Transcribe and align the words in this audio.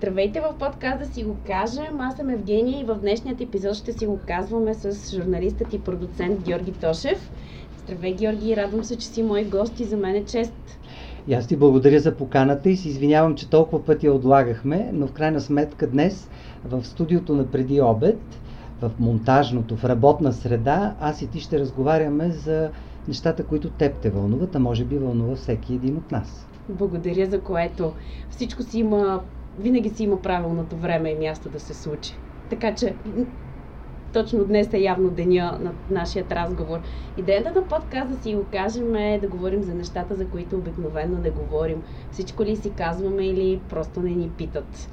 Здравейте 0.00 0.40
в 0.40 0.54
подкаст 0.58 0.98
да 0.98 1.06
си 1.06 1.24
го 1.24 1.36
кажем. 1.46 2.00
Аз 2.00 2.16
съм 2.16 2.30
Евгения 2.30 2.80
и 2.80 2.84
в 2.84 2.94
днешният 2.94 3.40
епизод 3.40 3.74
ще 3.74 3.92
си 3.92 4.06
го 4.06 4.18
казваме 4.26 4.74
с 4.74 5.16
журналистът 5.16 5.74
и 5.74 5.78
продуцент 5.78 6.42
Георги 6.44 6.72
Тошев. 6.72 7.30
Здравей, 7.78 8.14
Георги, 8.14 8.56
радвам 8.56 8.84
се, 8.84 8.96
че 8.96 9.06
си 9.06 9.22
мой 9.22 9.44
гост 9.44 9.80
и 9.80 9.84
за 9.84 9.96
мен 9.96 10.14
е 10.14 10.24
чест. 10.24 10.78
И 11.28 11.34
аз 11.34 11.46
ти 11.46 11.56
благодаря 11.56 12.00
за 12.00 12.14
поканата 12.16 12.70
и 12.70 12.76
се 12.76 12.88
извинявам, 12.88 13.34
че 13.34 13.50
толкова 13.50 13.84
пъти 13.84 14.06
я 14.06 14.12
отлагахме, 14.12 14.90
но 14.92 15.06
в 15.06 15.12
крайна 15.12 15.40
сметка 15.40 15.86
днес 15.86 16.30
в 16.64 16.84
студиото 16.84 17.34
на 17.34 17.46
преди 17.46 17.80
обед, 17.80 18.20
в 18.80 18.90
монтажното, 18.98 19.76
в 19.76 19.84
работна 19.84 20.32
среда, 20.32 20.94
аз 21.00 21.22
и 21.22 21.26
ти 21.26 21.40
ще 21.40 21.58
разговаряме 21.58 22.30
за 22.30 22.70
нещата, 23.08 23.44
които 23.44 23.70
теб 23.70 23.94
те 23.94 24.10
вълнуват, 24.10 24.54
а 24.54 24.58
може 24.58 24.84
би 24.84 24.98
вълнува 24.98 25.36
всеки 25.36 25.74
един 25.74 25.96
от 25.96 26.12
нас. 26.12 26.46
Благодаря 26.68 27.26
за 27.30 27.40
което. 27.40 27.92
Всичко 28.30 28.62
си 28.62 28.78
има, 28.78 29.20
винаги 29.58 29.90
си 29.90 30.04
има 30.04 30.22
правилното 30.22 30.76
време 30.76 31.10
и 31.10 31.18
място 31.18 31.48
да 31.48 31.60
се 31.60 31.74
случи. 31.74 32.14
Така 32.50 32.74
че 32.74 32.94
точно 34.12 34.44
днес 34.44 34.72
е 34.72 34.78
явно 34.78 35.10
деня 35.10 35.58
на 35.62 35.72
нашия 35.90 36.24
разговор. 36.30 36.78
Идеята 37.16 37.60
на 37.60 37.68
подкаст, 37.68 38.10
да 38.10 38.22
си 38.22 38.34
го 38.34 38.44
кажем, 38.52 38.94
е 38.94 39.18
да 39.20 39.28
говорим 39.28 39.62
за 39.62 39.74
нещата, 39.74 40.14
за 40.14 40.26
които 40.26 40.56
обикновено 40.56 41.18
не 41.18 41.30
говорим. 41.30 41.82
Всичко 42.12 42.44
ли 42.44 42.56
си 42.56 42.70
казваме 42.70 43.26
или 43.26 43.60
просто 43.68 44.00
не 44.00 44.10
ни 44.10 44.30
питат? 44.30 44.88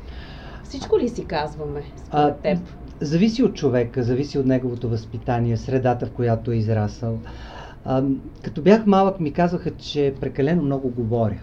Всичко 0.63 0.99
ли 0.99 1.09
си 1.09 1.25
казваме, 1.25 1.81
според 1.97 2.35
а, 2.35 2.35
теб? 2.35 2.59
Зависи 3.01 3.43
от 3.43 3.55
човека, 3.55 4.03
зависи 4.03 4.39
от 4.39 4.45
неговото 4.45 4.89
възпитание, 4.89 5.57
средата, 5.57 6.05
в 6.05 6.11
която 6.11 6.51
е 6.51 6.55
израсъл. 6.55 7.19
А, 7.85 8.03
като 8.43 8.61
бях 8.61 8.85
малък, 8.85 9.19
ми 9.19 9.33
казваха, 9.33 9.71
че 9.71 10.13
прекалено 10.21 10.63
много 10.63 10.89
говоря. 10.89 11.39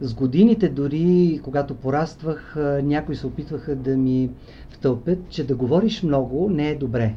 С 0.00 0.14
годините, 0.14 0.68
дори 0.68 1.40
когато 1.44 1.74
пораствах, 1.74 2.56
някои 2.82 3.16
се 3.16 3.26
опитваха 3.26 3.76
да 3.76 3.96
ми 3.96 4.30
втълпят, 4.70 5.18
че 5.28 5.46
да 5.46 5.56
говориш 5.56 6.02
много 6.02 6.50
не 6.50 6.70
е 6.70 6.74
добре. 6.74 7.14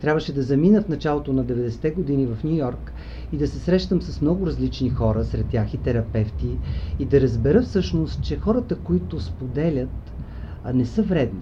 Трябваше 0.00 0.34
да 0.34 0.42
замина 0.42 0.82
в 0.82 0.88
началото 0.88 1.32
на 1.32 1.44
90-те 1.44 1.90
години 1.90 2.26
в 2.26 2.44
Нью 2.44 2.56
Йорк 2.56 2.92
и 3.32 3.36
да 3.36 3.48
се 3.48 3.58
срещам 3.58 4.02
с 4.02 4.20
много 4.20 4.46
различни 4.46 4.90
хора, 4.90 5.24
сред 5.24 5.46
тях 5.46 5.74
и 5.74 5.78
терапевти, 5.78 6.58
и 6.98 7.04
да 7.04 7.20
разбера 7.20 7.62
всъщност, 7.62 8.22
че 8.22 8.38
хората, 8.38 8.76
които 8.76 9.20
споделят, 9.20 10.12
не 10.74 10.86
са 10.86 11.02
вредни 11.02 11.40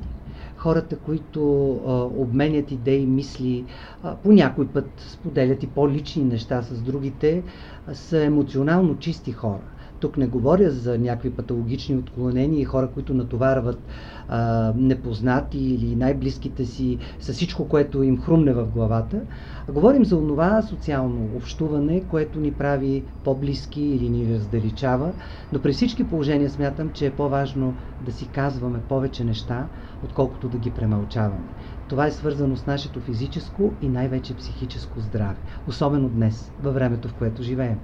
хората, 0.56 0.96
които 0.96 1.72
а, 1.86 1.92
обменят 2.22 2.70
идеи, 2.70 3.06
мисли, 3.06 3.64
а, 4.02 4.16
по 4.16 4.32
някой 4.32 4.68
път 4.68 4.90
споделят 5.08 5.62
и 5.62 5.66
по-лични 5.66 6.24
неща 6.24 6.62
с 6.62 6.82
другите, 6.82 7.42
а, 7.86 7.94
са 7.94 8.24
емоционално 8.24 8.98
чисти 8.98 9.32
хора. 9.32 9.73
Тук 10.04 10.16
не 10.16 10.26
говоря 10.26 10.70
за 10.70 10.98
някакви 10.98 11.30
патологични 11.30 11.96
отклонения 11.96 12.60
и 12.60 12.64
хора, 12.64 12.88
които 12.94 13.14
натоварват 13.14 13.82
а, 14.28 14.72
непознати 14.76 15.58
или 15.58 15.96
най-близките 15.96 16.64
си 16.64 16.98
с 17.20 17.32
всичко, 17.32 17.68
което 17.68 18.02
им 18.02 18.20
хрумне 18.20 18.52
в 18.52 18.66
главата. 18.66 19.20
Говорим 19.68 20.04
за 20.04 20.16
това 20.16 20.62
социално 20.62 21.28
общуване, 21.36 22.04
което 22.10 22.40
ни 22.40 22.52
прави 22.52 23.04
по-близки 23.24 23.82
или 23.82 24.08
ни 24.08 24.34
раздалечава. 24.34 25.12
Но 25.52 25.62
при 25.62 25.72
всички 25.72 26.04
положения 26.04 26.50
смятам, 26.50 26.90
че 26.92 27.06
е 27.06 27.10
по-важно 27.10 27.74
да 28.06 28.12
си 28.12 28.28
казваме 28.28 28.78
повече 28.88 29.24
неща, 29.24 29.66
отколкото 30.04 30.48
да 30.48 30.58
ги 30.58 30.70
премълчаваме. 30.70 31.48
Това 31.88 32.06
е 32.06 32.12
свързано 32.12 32.56
с 32.56 32.66
нашето 32.66 33.00
физическо 33.00 33.72
и 33.82 33.88
най-вече 33.88 34.36
психическо 34.36 35.00
здраве. 35.00 35.36
Особено 35.68 36.08
днес, 36.08 36.52
във 36.62 36.74
времето, 36.74 37.08
в 37.08 37.14
което 37.14 37.42
живеем 37.42 37.78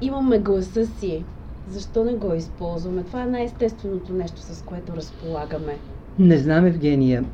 имаме 0.00 0.38
гласа 0.38 0.86
си. 0.86 1.24
Защо 1.68 2.04
не 2.04 2.14
го 2.14 2.34
използваме? 2.34 3.02
Това 3.02 3.22
е 3.22 3.26
най-естественото 3.26 4.12
нещо, 4.12 4.40
с 4.40 4.62
което 4.62 4.96
разполагаме. 4.96 5.76
Не 6.18 6.38
знам, 6.38 6.66
Евгения. 6.66 7.24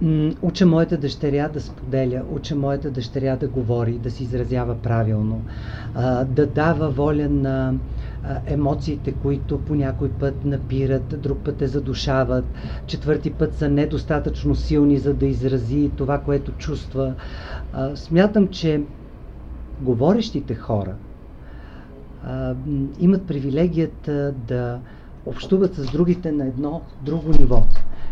Уча 0.42 0.66
моята 0.66 0.96
дъщеря 0.96 1.48
да 1.48 1.60
споделя, 1.60 2.22
уча 2.30 2.54
моята 2.56 2.90
дъщеря 2.90 3.36
да 3.36 3.48
говори, 3.48 3.92
да 3.92 4.10
се 4.10 4.22
изразява 4.22 4.74
правилно, 4.74 5.42
да 6.26 6.46
дава 6.46 6.90
воля 6.90 7.28
на 7.28 7.74
емоциите, 8.46 9.12
които 9.12 9.58
по 9.60 9.74
някой 9.74 10.08
път 10.08 10.44
напират, 10.44 11.20
друг 11.20 11.38
път 11.38 11.56
те 11.56 11.66
задушават, 11.66 12.44
четвърти 12.86 13.30
път 13.30 13.54
са 13.54 13.68
недостатъчно 13.68 14.54
силни, 14.54 14.98
за 14.98 15.14
да 15.14 15.26
изрази 15.26 15.90
това, 15.96 16.18
което 16.18 16.52
чувства. 16.52 17.14
Смятам, 17.94 18.48
че 18.48 18.82
говорещите 19.80 20.54
хора, 20.54 20.94
имат 23.00 23.26
привилегията 23.26 24.34
да 24.46 24.80
общуват 25.26 25.74
с 25.74 25.92
другите 25.92 26.32
на 26.32 26.46
едно 26.46 26.82
друго 27.02 27.30
ниво. 27.38 27.62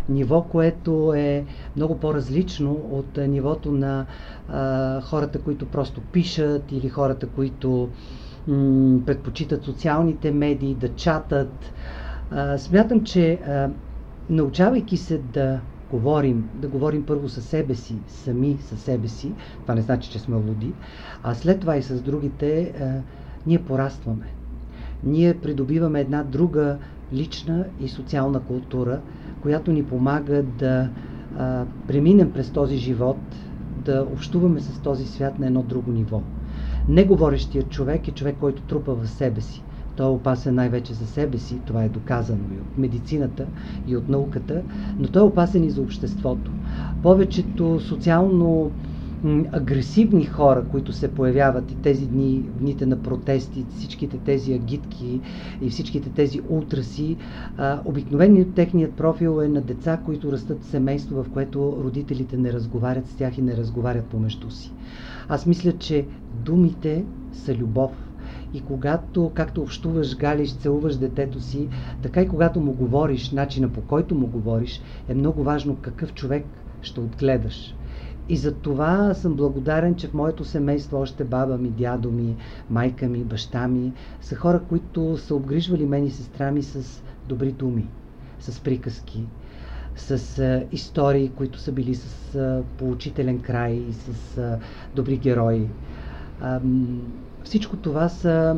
Ниво, 0.09 0.43
което 0.43 1.15
е 1.17 1.45
много 1.77 1.99
по-различно 1.99 2.73
от 2.73 3.17
нивото 3.17 3.73
на 3.73 4.07
а, 4.49 5.01
хората, 5.01 5.39
които 5.39 5.67
просто 5.67 6.01
пишат 6.01 6.73
или 6.73 6.89
хората, 6.89 7.27
които 7.27 7.89
м- 8.49 9.01
предпочитат 9.07 9.65
социалните 9.65 10.31
медии, 10.31 10.75
да 10.75 10.95
чатат. 10.95 11.73
А, 12.31 12.59
смятам, 12.59 13.05
че 13.05 13.33
а, 13.33 13.71
научавайки 14.31 14.97
се 14.97 15.19
да 15.19 15.61
говорим, 15.91 16.51
да 16.55 16.69
говорим 16.69 17.07
първо 17.07 17.29
със 17.29 17.45
себе 17.45 17.75
си, 17.75 17.97
сами 18.09 18.59
със 18.61 18.81
себе 18.81 19.09
си, 19.09 19.33
това 19.63 19.75
не 19.75 19.83
значи, 19.83 20.11
че 20.11 20.19
сме 20.19 20.37
луди, 20.37 20.73
а 21.23 21.35
след 21.35 21.61
това 21.61 21.77
и 21.77 21.83
с 21.83 22.03
другите, 22.03 22.73
а, 22.81 23.01
ние 23.47 23.59
порастваме. 23.59 24.27
Ние 25.05 25.39
придобиваме 25.39 26.01
една 26.01 26.23
друга 26.23 26.79
лична 27.13 27.65
и 27.81 27.89
социална 27.89 28.41
култура, 28.41 29.01
която 29.43 29.73
ни 29.73 29.85
помага 29.85 30.43
да 30.43 30.89
а, 31.39 31.65
преминем 31.89 32.33
през 32.33 32.51
този 32.51 32.77
живот, 32.77 33.19
да 33.85 34.07
общуваме 34.13 34.61
с 34.61 34.81
този 34.81 35.07
свят 35.07 35.39
на 35.39 35.47
едно 35.47 35.63
друго 35.63 35.93
ниво. 35.93 36.23
Неговорещият 36.89 37.71
човек 37.71 38.09
е 38.09 38.11
човек, 38.11 38.37
който 38.41 38.63
трупа 38.63 38.95
в 38.95 39.09
себе 39.09 39.41
си. 39.41 39.63
Той 39.97 40.07
е 40.07 40.11
опасен 40.11 40.55
най-вече 40.55 40.95
за 40.95 41.07
себе 41.07 41.39
си, 41.39 41.61
това 41.67 41.85
е 41.85 41.89
доказано 41.89 42.45
и 42.57 42.61
от 42.61 42.79
медицината, 42.79 43.47
и 43.87 43.97
от 43.97 44.09
науката, 44.09 44.63
но 44.99 45.09
той 45.09 45.23
е 45.23 45.25
опасен 45.25 45.65
и 45.65 45.71
за 45.71 45.83
обществото. 45.83 46.51
Повечето 47.03 47.81
социално 47.81 48.71
агресивни 49.53 50.25
хора, 50.25 50.65
които 50.71 50.93
се 50.93 51.15
появяват 51.15 51.71
и 51.71 51.75
тези 51.75 52.07
дни, 52.07 52.45
дните 52.59 52.87
на 52.87 53.03
протести, 53.03 53.65
всичките 53.79 54.19
тези 54.19 54.53
агитки 54.53 55.21
и 55.63 55.71
всичките 55.71 56.11
тези 56.11 56.41
ултраси, 56.49 57.17
а, 57.57 57.81
обикновено 57.85 58.45
техният 58.45 58.95
профил 58.95 59.41
е 59.43 59.49
на 59.49 59.61
деца, 59.61 60.01
които 60.05 60.33
растат 60.33 60.63
в 60.63 60.67
семейство, 60.67 61.23
в 61.23 61.31
което 61.31 61.79
родителите 61.85 62.37
не 62.37 62.53
разговарят 62.53 63.07
с 63.07 63.15
тях 63.15 63.39
и 63.39 63.43
не 63.43 63.57
разговарят 63.57 64.05
помежду 64.05 64.51
си. 64.51 64.73
Аз 65.29 65.47
мисля, 65.47 65.73
че 65.73 66.07
думите 66.45 67.05
са 67.33 67.55
любов. 67.55 67.91
И 68.55 68.61
когато, 68.61 69.31
както 69.35 69.63
общуваш, 69.63 70.17
галиш, 70.17 70.53
целуваш 70.55 70.97
детето 70.97 71.41
си, 71.41 71.69
така 72.03 72.23
и 72.23 72.29
когато 72.29 72.61
му 72.61 72.73
говориш, 72.73 73.31
начина 73.31 73.69
по 73.69 73.81
който 73.81 74.15
му 74.15 74.27
говориш, 74.27 74.81
е 75.09 75.15
много 75.15 75.43
важно 75.43 75.77
какъв 75.77 76.15
човек 76.15 76.45
ще 76.83 77.01
отгледаш. 77.01 77.75
И 78.29 78.37
за 78.37 78.55
това 78.55 79.15
съм 79.15 79.35
благодарен, 79.35 79.95
че 79.95 80.09
в 80.09 80.15
моето 80.15 80.45
семейство 80.45 80.99
още 80.99 81.25
баба 81.25 81.59
ми, 81.59 81.69
дядо 81.69 82.11
ми, 82.11 82.37
майка 82.71 83.07
ми, 83.07 83.19
баща 83.19 83.69
ми 83.69 83.93
са 84.21 84.35
хора, 84.37 84.61
които 84.69 85.17
са 85.17 85.35
обгрижвали 85.35 85.87
мен 85.87 86.05
и 86.05 86.11
сестра 86.11 86.51
ми 86.51 86.63
с 86.63 87.03
добри 87.29 87.53
думи, 87.53 87.89
с 88.41 88.61
приказки, 88.61 89.25
с 89.97 90.11
а, 90.39 90.65
истории, 90.73 91.29
които 91.29 91.59
са 91.59 91.73
били 91.73 91.95
с 91.95 92.35
а, 92.35 92.63
поучителен 92.79 93.41
край 93.41 93.73
и 93.73 93.93
с 93.93 94.39
а, 94.39 94.59
добри 94.95 95.17
герои. 95.17 95.69
А, 96.41 96.61
всичко 97.45 97.77
това 97.77 98.09
са 98.09 98.57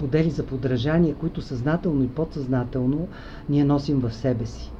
модели 0.00 0.30
за 0.30 0.46
подражание, 0.46 1.14
които 1.14 1.42
съзнателно 1.42 2.04
и 2.04 2.08
подсъзнателно 2.08 3.08
ние 3.48 3.64
носим 3.64 4.00
в 4.00 4.12
себе 4.12 4.46
си. 4.46 4.71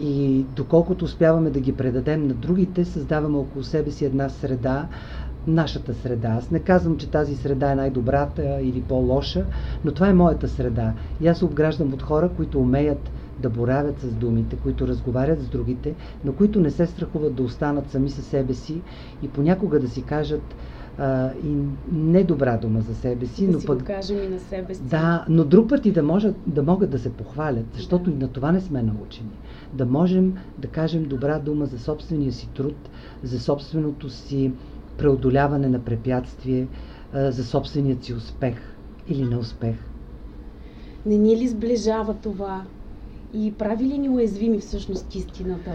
И 0.00 0.44
доколкото 0.56 1.04
успяваме 1.04 1.50
да 1.50 1.60
ги 1.60 1.72
предадем 1.72 2.26
на 2.26 2.34
другите, 2.34 2.84
създаваме 2.84 3.38
около 3.38 3.64
себе 3.64 3.90
си 3.90 4.04
една 4.04 4.28
среда, 4.28 4.88
нашата 5.46 5.94
среда. 5.94 6.28
Аз 6.28 6.50
не 6.50 6.60
казвам, 6.60 6.96
че 6.96 7.10
тази 7.10 7.36
среда 7.36 7.72
е 7.72 7.74
най-добрата 7.74 8.60
или 8.62 8.82
по-лоша, 8.82 9.44
но 9.84 9.92
това 9.92 10.08
е 10.08 10.14
моята 10.14 10.48
среда. 10.48 10.92
И 11.20 11.28
аз 11.28 11.38
се 11.38 11.44
обграждам 11.44 11.92
от 11.92 12.02
хора, 12.02 12.30
които 12.36 12.60
умеят 12.60 13.10
да 13.38 13.50
боравят 13.50 14.00
с 14.00 14.12
думите, 14.12 14.56
които 14.56 14.88
разговарят 14.88 15.40
с 15.40 15.48
другите, 15.48 15.94
но 16.24 16.32
които 16.32 16.60
не 16.60 16.70
се 16.70 16.86
страхуват 16.86 17.34
да 17.34 17.42
останат 17.42 17.90
сами 17.90 18.10
със 18.10 18.24
себе 18.24 18.54
си 18.54 18.80
и 19.22 19.28
понякога 19.28 19.80
да 19.80 19.88
си 19.88 20.02
кажат 20.02 20.54
а, 20.98 21.30
и 21.44 21.56
не 21.92 22.24
добра 22.24 22.56
дума 22.56 22.80
за 22.80 22.94
себе 22.94 23.26
си. 23.26 23.46
Да 23.46 23.52
но 23.52 23.60
си 23.60 23.66
пък, 23.66 23.78
го 23.78 23.84
кажем 23.84 24.18
и 24.24 24.28
на 24.28 24.40
себе 24.40 24.74
си. 24.74 24.82
Да, 24.82 25.24
но 25.28 25.44
друг 25.44 25.68
път 25.68 25.86
и 25.86 25.92
да, 25.92 26.02
може, 26.02 26.32
да 26.46 26.62
могат 26.62 26.90
да 26.90 26.98
се 26.98 27.12
похвалят, 27.12 27.66
защото 27.74 28.04
да. 28.04 28.10
и 28.10 28.14
на 28.14 28.28
това 28.28 28.52
не 28.52 28.60
сме 28.60 28.82
научени. 28.82 29.30
Да 29.74 29.86
можем 29.86 30.34
да 30.58 30.68
кажем 30.68 31.04
добра 31.04 31.38
дума 31.38 31.66
за 31.66 31.78
собствения 31.78 32.32
си 32.32 32.48
труд, 32.54 32.76
за 33.22 33.40
собственото 33.40 34.10
си 34.10 34.52
преодоляване 34.98 35.68
на 35.68 35.78
препятствие, 35.78 36.68
за 37.14 37.44
собственият 37.44 38.04
си 38.04 38.14
успех 38.14 38.56
или 39.08 39.24
неуспех. 39.24 39.76
Не 41.06 41.16
ни 41.18 41.36
ли 41.36 41.48
сближава 41.48 42.14
това? 42.14 42.62
И 43.34 43.52
прави 43.58 43.84
ли 43.84 43.98
ни 43.98 44.08
уязвими 44.08 44.58
всъщност 44.58 45.14
истината? 45.14 45.72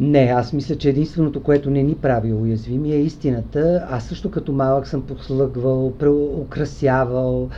Не, 0.00 0.18
аз 0.18 0.52
мисля, 0.52 0.76
че 0.76 0.88
единственото, 0.88 1.42
което 1.42 1.70
не 1.70 1.82
ни 1.82 1.94
прави 1.94 2.32
уязвими 2.32 2.92
е 2.92 3.00
истината. 3.00 3.86
Аз 3.90 4.04
също 4.04 4.30
като 4.30 4.52
малък 4.52 4.86
съм 4.86 5.02
подслъгвал, 5.02 5.92
украсявал. 6.40 7.48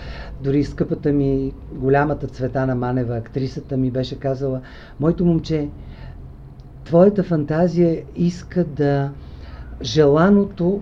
Дори 0.40 0.64
скъпата 0.64 1.12
ми, 1.12 1.52
голямата 1.72 2.26
Цветана 2.26 2.74
Манева, 2.74 3.16
актрисата 3.16 3.76
ми 3.76 3.90
беше 3.90 4.18
казала, 4.18 4.60
моето 5.00 5.24
момче, 5.24 5.68
твоята 6.84 7.22
фантазия 7.22 8.02
иска 8.16 8.64
да 8.64 9.10
желаното, 9.82 10.80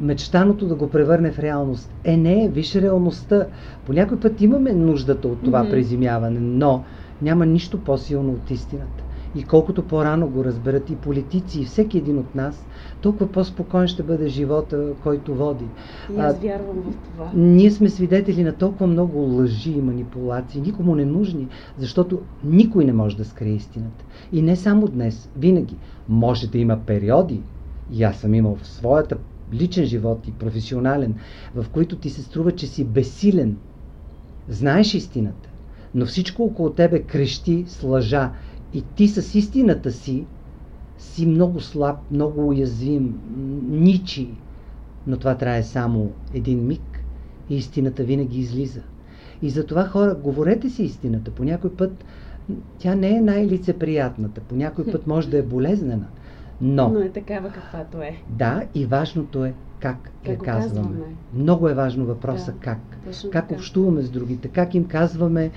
мечтаното 0.00 0.66
да 0.66 0.74
го 0.74 0.90
превърне 0.90 1.32
в 1.32 1.38
реалност. 1.38 1.90
Е, 2.04 2.16
не, 2.16 2.48
виж 2.48 2.74
реалността. 2.74 3.46
По 3.86 3.92
някой 3.92 4.20
път 4.20 4.40
имаме 4.40 4.72
нуждата 4.72 5.28
от 5.28 5.42
това 5.42 5.64
mm-hmm. 5.64 5.70
презимяване, 5.70 6.40
но 6.40 6.84
няма 7.22 7.46
нищо 7.46 7.84
по-силно 7.84 8.32
от 8.32 8.50
истината. 8.50 9.05
И 9.36 9.42
колкото 9.42 9.82
по-рано 9.82 10.28
го 10.28 10.44
разберат 10.44 10.90
и 10.90 10.96
политици, 10.96 11.60
и 11.60 11.64
всеки 11.64 11.98
един 11.98 12.18
от 12.18 12.34
нас, 12.34 12.66
толкова 13.00 13.32
по-спокоен 13.32 13.88
ще 13.88 14.02
бъде 14.02 14.28
живота, 14.28 14.92
който 15.02 15.34
води. 15.34 15.64
И 16.16 16.18
аз 16.18 16.38
вярвам 16.38 16.76
в 16.76 16.94
това. 17.04 17.30
Ние 17.34 17.70
сме 17.70 17.88
свидетели 17.88 18.44
на 18.44 18.52
толкова 18.52 18.86
много 18.86 19.18
лъжи 19.18 19.70
и 19.70 19.82
манипулации, 19.82 20.60
никому 20.60 20.94
не 20.94 21.04
нужни, 21.04 21.48
защото 21.78 22.20
никой 22.44 22.84
не 22.84 22.92
може 22.92 23.16
да 23.16 23.24
скрие 23.24 23.52
истината. 23.52 24.04
И 24.32 24.42
не 24.42 24.56
само 24.56 24.88
днес, 24.88 25.30
винаги. 25.36 25.76
Може 26.08 26.50
да 26.50 26.58
има 26.58 26.78
периоди, 26.86 27.42
и 27.92 28.02
аз 28.02 28.16
съм 28.16 28.34
имал 28.34 28.56
в 28.56 28.66
своята 28.66 29.16
личен 29.52 29.84
живот 29.84 30.28
и 30.28 30.32
професионален, 30.32 31.14
в 31.54 31.66
които 31.72 31.96
ти 31.96 32.10
се 32.10 32.22
струва, 32.22 32.52
че 32.52 32.66
си 32.66 32.84
безсилен. 32.84 33.56
Знаеш 34.48 34.94
истината, 34.94 35.48
но 35.94 36.06
всичко 36.06 36.42
около 36.42 36.70
тебе 36.70 37.02
крещи 37.02 37.64
с 37.66 37.82
лъжа 37.82 38.32
и 38.74 38.82
ти 38.82 39.08
с 39.08 39.34
истината 39.34 39.92
си 39.92 40.26
си 40.98 41.26
много 41.26 41.60
слаб, 41.60 41.96
много 42.10 42.48
уязвим, 42.48 43.20
ничи. 43.68 44.30
Но 45.06 45.16
това 45.16 45.34
трае 45.34 45.62
само 45.62 46.10
един 46.34 46.66
миг 46.66 47.04
и 47.50 47.56
истината 47.56 48.04
винаги 48.04 48.38
излиза. 48.38 48.80
И 49.42 49.50
затова 49.50 49.84
хора, 49.84 50.14
говорете 50.14 50.70
си 50.70 50.82
истината. 50.82 51.30
По 51.30 51.44
някой 51.44 51.72
път 51.72 52.04
тя 52.78 52.94
не 52.94 53.16
е 53.16 53.20
най-лицеприятната, 53.20 54.40
по 54.40 54.56
някой 54.56 54.92
път 54.92 55.06
може 55.06 55.30
да 55.30 55.38
е 55.38 55.42
болезнена. 55.42 56.06
Но, 56.60 56.88
но 56.88 57.00
е 57.00 57.08
такава 57.08 57.50
каквато 57.50 58.02
е. 58.02 58.16
Да, 58.28 58.62
и 58.74 58.86
важното 58.86 59.44
е 59.44 59.54
как, 59.80 60.02
как 60.02 60.28
я 60.28 60.38
казваме. 60.38 60.88
казваме. 60.88 61.14
Много 61.34 61.68
е 61.68 61.74
важно 61.74 62.04
въпроса 62.04 62.52
да, 62.52 62.58
как. 62.58 62.78
Как 63.32 63.50
общуваме 63.50 64.02
с 64.02 64.10
другите, 64.10 64.48
как 64.48 64.74
им 64.74 64.84
казваме, 64.84 65.50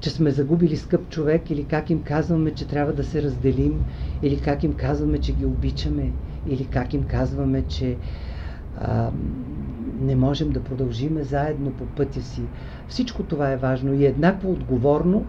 че 0.00 0.10
сме 0.10 0.30
загубили 0.30 0.76
скъп 0.76 1.08
човек 1.08 1.50
или 1.50 1.64
как 1.64 1.90
им 1.90 2.02
казваме, 2.02 2.54
че 2.54 2.66
трябва 2.68 2.92
да 2.92 3.04
се 3.04 3.22
разделим 3.22 3.80
или 4.22 4.40
как 4.40 4.62
им 4.62 4.72
казваме, 4.72 5.18
че 5.18 5.32
ги 5.32 5.44
обичаме 5.46 6.12
или 6.46 6.66
как 6.66 6.94
им 6.94 7.02
казваме, 7.02 7.62
че 7.62 7.96
а, 8.76 9.10
не 10.00 10.16
можем 10.16 10.50
да 10.50 10.64
продължиме 10.64 11.22
заедно 11.22 11.70
по 11.72 11.86
пътя 11.86 12.22
си. 12.22 12.42
Всичко 12.88 13.22
това 13.22 13.52
е 13.52 13.56
важно 13.56 13.94
и 13.94 14.06
еднакво 14.06 14.52
отговорно 14.52 15.26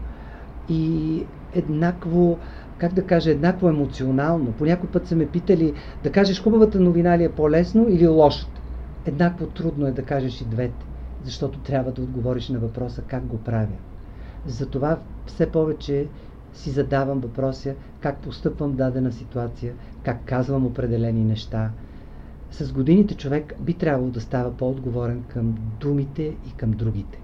и 0.70 1.24
еднакво, 1.54 2.40
как 2.78 2.94
да 2.94 3.06
кажа, 3.06 3.32
еднакво 3.32 3.70
емоционално. 3.70 4.52
По 4.52 4.66
някой 4.66 4.90
път 4.90 5.08
са 5.08 5.16
ме 5.16 5.32
питали 5.32 5.74
да 6.04 6.12
кажеш 6.12 6.42
хубавата 6.44 6.80
новина 6.80 7.18
ли 7.18 7.24
е 7.24 7.32
по-лесно 7.32 7.88
или 7.90 8.08
лошата. 8.08 8.62
Еднакво 9.06 9.48
трудно 9.48 9.88
е 9.88 9.92
да 9.92 10.06
кажеш 10.06 10.42
и 10.42 10.46
двете, 10.46 10.86
защото 11.24 11.60
трябва 11.60 11.92
да 11.92 12.02
отговориш 12.02 12.50
на 12.50 12.60
въпроса 12.60 13.02
как 13.02 13.26
го 13.26 13.44
правя. 13.44 13.78
Затова 14.48 15.00
все 15.26 15.52
повече 15.52 16.08
си 16.54 16.70
задавам 16.70 17.20
въпроса 17.20 17.76
как 18.00 18.18
постъпвам 18.18 18.72
в 18.72 18.76
дадена 18.76 19.12
ситуация, 19.12 19.74
как 20.04 20.26
казвам 20.26 20.66
определени 20.66 21.24
неща. 21.24 21.72
С 22.52 22.72
годините 22.72 23.16
човек 23.16 23.56
би 23.60 23.74
трябвало 23.74 24.10
да 24.10 24.22
става 24.22 24.52
по-отговорен 24.52 25.24
към 25.28 25.56
думите 25.80 26.24
и 26.24 26.52
към 26.58 26.72
другите. 26.72 27.20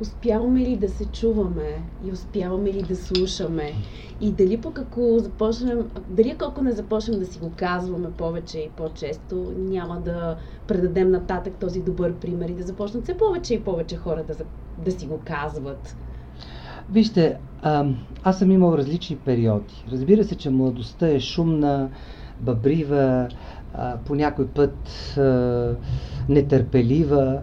Успяваме 0.00 0.60
ли 0.60 0.76
да 0.76 0.88
се 0.88 1.04
чуваме 1.04 1.82
и 2.04 2.12
успяваме 2.12 2.72
ли 2.72 2.82
да 2.82 2.96
слушаме 2.96 3.72
и 4.20 4.32
дали 4.32 4.60
по 4.60 4.70
какво 4.70 5.18
започнем, 5.18 5.90
дали 6.08 6.36
колко 6.38 6.62
не 6.62 6.72
започнем 6.72 7.18
да 7.18 7.26
си 7.26 7.38
го 7.38 7.52
казваме 7.56 8.10
повече 8.10 8.58
и 8.58 8.70
по-често, 8.76 9.52
няма 9.56 10.00
да 10.00 10.36
предадем 10.68 11.10
нататък 11.10 11.54
този 11.60 11.80
добър 11.80 12.14
пример 12.14 12.48
и 12.48 12.54
да 12.54 12.62
започнат 12.62 13.04
все 13.04 13.16
повече 13.16 13.54
и 13.54 13.64
повече 13.64 13.96
хора 13.96 14.24
да, 14.28 14.34
да 14.84 14.92
си 14.92 15.06
го 15.06 15.20
казват. 15.24 15.96
Вижте, 16.92 17.36
а, 17.62 17.86
аз 18.24 18.38
съм 18.38 18.50
имал 18.50 18.74
различни 18.74 19.16
периоди. 19.16 19.84
Разбира 19.92 20.24
се, 20.24 20.34
че 20.34 20.50
младостта 20.50 21.08
е 21.08 21.20
шумна, 21.20 21.88
бъбрива, 22.40 23.28
а, 23.74 23.96
по 23.96 24.14
някой 24.14 24.46
път 24.46 24.76
а, 25.18 25.74
нетърпелива. 26.28 27.40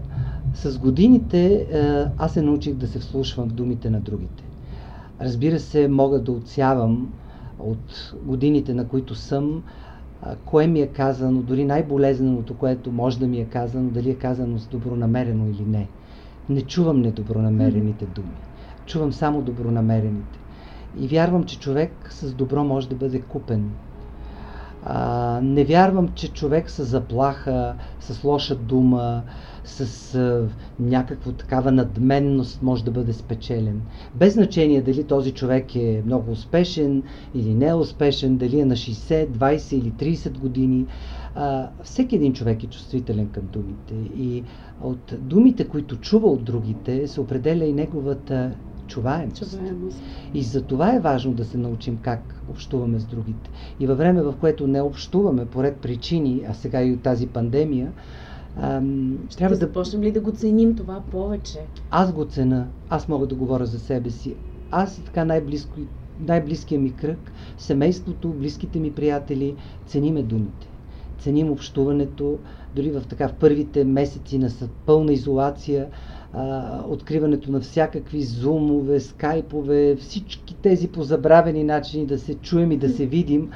С 0.53 0.79
годините 0.79 1.55
а, 1.55 2.11
аз 2.17 2.33
се 2.33 2.41
научих 2.41 2.73
да 2.73 2.87
се 2.87 2.99
вслушвам 2.99 3.49
в 3.49 3.53
думите 3.53 3.89
на 3.89 3.99
другите. 3.99 4.43
Разбира 5.21 5.59
се, 5.59 5.87
мога 5.87 6.19
да 6.19 6.31
отсявам 6.31 7.13
от 7.59 8.13
годините, 8.23 8.73
на 8.73 8.87
които 8.87 9.15
съм, 9.15 9.63
а, 10.21 10.35
кое 10.35 10.67
ми 10.67 10.81
е 10.81 10.87
казано, 10.87 11.41
дори 11.41 11.65
най-болезненото, 11.65 12.53
което 12.53 12.91
може 12.91 13.19
да 13.19 13.27
ми 13.27 13.39
е 13.39 13.45
казано, 13.45 13.89
дали 13.89 14.09
е 14.09 14.15
казано 14.15 14.57
с 14.57 14.67
добронамерено 14.67 15.47
или 15.47 15.65
не. 15.67 15.87
Не 16.49 16.61
чувам 16.61 17.01
недобронамерените 17.01 18.05
думи 18.05 18.46
чувам 18.87 19.13
само 19.13 19.41
добронамерените. 19.41 20.39
И 20.99 21.07
вярвам, 21.07 21.43
че 21.43 21.59
човек 21.59 21.91
с 22.09 22.33
добро 22.33 22.63
може 22.63 22.89
да 22.89 22.95
бъде 22.95 23.21
купен. 23.21 23.71
А, 24.83 25.39
не 25.43 25.63
вярвам, 25.63 26.09
че 26.15 26.33
човек 26.33 26.69
с 26.69 26.85
заплаха, 26.85 27.75
с 27.99 28.23
лоша 28.23 28.55
дума, 28.55 29.23
с 29.63 30.15
а, 30.15 30.47
някаква 30.79 31.31
такава 31.31 31.71
надменност 31.71 32.61
може 32.61 32.85
да 32.85 32.91
бъде 32.91 33.13
спечелен. 33.13 33.81
Без 34.15 34.33
значение 34.33 34.81
дали 34.81 35.03
този 35.03 35.31
човек 35.31 35.75
е 35.75 36.03
много 36.05 36.31
успешен 36.31 37.03
или 37.35 37.53
не 37.53 37.67
е 37.67 37.73
успешен, 37.73 38.37
дали 38.37 38.59
е 38.59 38.65
на 38.65 38.75
60, 38.75 39.27
20 39.27 39.75
или 39.75 40.15
30 40.15 40.39
години. 40.39 40.85
А, 41.35 41.69
всеки 41.83 42.15
един 42.15 42.33
човек 42.33 42.63
е 42.63 42.67
чувствителен 42.67 43.29
към 43.29 43.43
думите 43.53 43.93
и 44.17 44.43
от 44.81 45.13
думите, 45.19 45.67
които 45.67 45.97
чува 45.97 46.27
от 46.27 46.43
другите, 46.43 47.07
се 47.07 47.21
определя 47.21 47.65
и 47.65 47.73
неговата 47.73 48.51
чуваемост. 48.87 49.51
чуваемост. 49.51 50.01
И 50.33 50.43
за 50.43 50.61
това 50.61 50.95
е 50.95 50.99
важно 50.99 51.33
да 51.33 51.45
се 51.45 51.57
научим 51.57 51.97
как 52.01 52.41
общуваме 52.49 52.99
с 52.99 53.05
другите. 53.05 53.49
И 53.79 53.87
във 53.87 53.97
време, 53.97 54.21
в 54.21 54.33
което 54.39 54.67
не 54.67 54.81
общуваме 54.81 55.45
поред 55.45 55.77
причини, 55.77 56.41
а 56.49 56.53
сега 56.53 56.83
и 56.83 56.93
от 56.93 57.01
тази 57.01 57.27
пандемия, 57.27 57.91
ам, 58.61 59.17
Ще 59.29 59.37
трябва 59.37 59.55
да... 59.55 59.59
започнем 59.59 60.01
ли 60.03 60.11
да 60.11 60.21
го 60.21 60.31
ценим 60.31 60.75
това 60.75 61.03
повече? 61.11 61.59
Аз 61.91 62.13
го 62.13 62.25
цена. 62.25 62.67
Аз 62.89 63.07
мога 63.07 63.27
да 63.27 63.35
говоря 63.35 63.65
за 63.65 63.79
себе 63.79 64.09
си. 64.09 64.35
Аз 64.71 65.01
така 65.05 65.25
най-близко, 65.25 65.79
най-близкия 66.19 66.79
ми 66.79 66.91
кръг, 66.91 67.31
семейството, 67.57 68.29
близките 68.29 68.79
ми 68.79 68.91
приятели, 68.91 69.55
цениме 69.85 70.23
думите. 70.23 70.67
Ценим 71.19 71.51
общуването, 71.51 72.37
дори 72.75 72.91
в 72.91 73.03
така 73.09 73.27
в 73.27 73.33
първите 73.33 73.83
месеци 73.83 74.37
на 74.37 74.49
пълна 74.85 75.13
изолация, 75.13 75.87
а, 76.33 76.81
откриването 76.87 77.51
на 77.51 77.59
всякакви 77.59 78.21
зумове, 78.21 78.99
скайпове, 78.99 79.95
всички 79.95 80.55
тези 80.55 80.87
позабравени 80.87 81.63
начини 81.63 82.05
да 82.05 82.19
се 82.19 82.35
чуем 82.35 82.71
и 82.71 82.77
да 82.77 82.89
се 82.89 83.05
видим, 83.05 83.51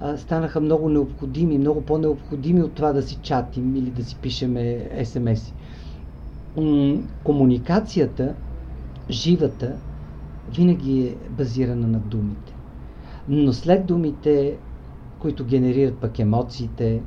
а, 0.00 0.16
станаха 0.16 0.60
много 0.60 0.88
необходими, 0.88 1.58
много 1.58 1.80
по-необходими 1.82 2.62
от 2.62 2.72
това 2.72 2.92
да 2.92 3.02
си 3.02 3.18
чатим 3.22 3.76
или 3.76 3.90
да 3.90 4.04
си 4.04 4.16
пишеме 4.22 4.88
СМС. 5.04 5.54
Комуникацията, 7.24 8.34
живата, 9.10 9.76
винаги 10.56 11.02
е 11.06 11.30
базирана 11.30 11.88
на 11.88 11.98
думите. 11.98 12.54
Но 13.28 13.52
след 13.52 13.86
думите, 13.86 14.56
които 15.18 15.44
генерират 15.44 15.98
пък 15.98 16.18
емоциите, 16.18 17.02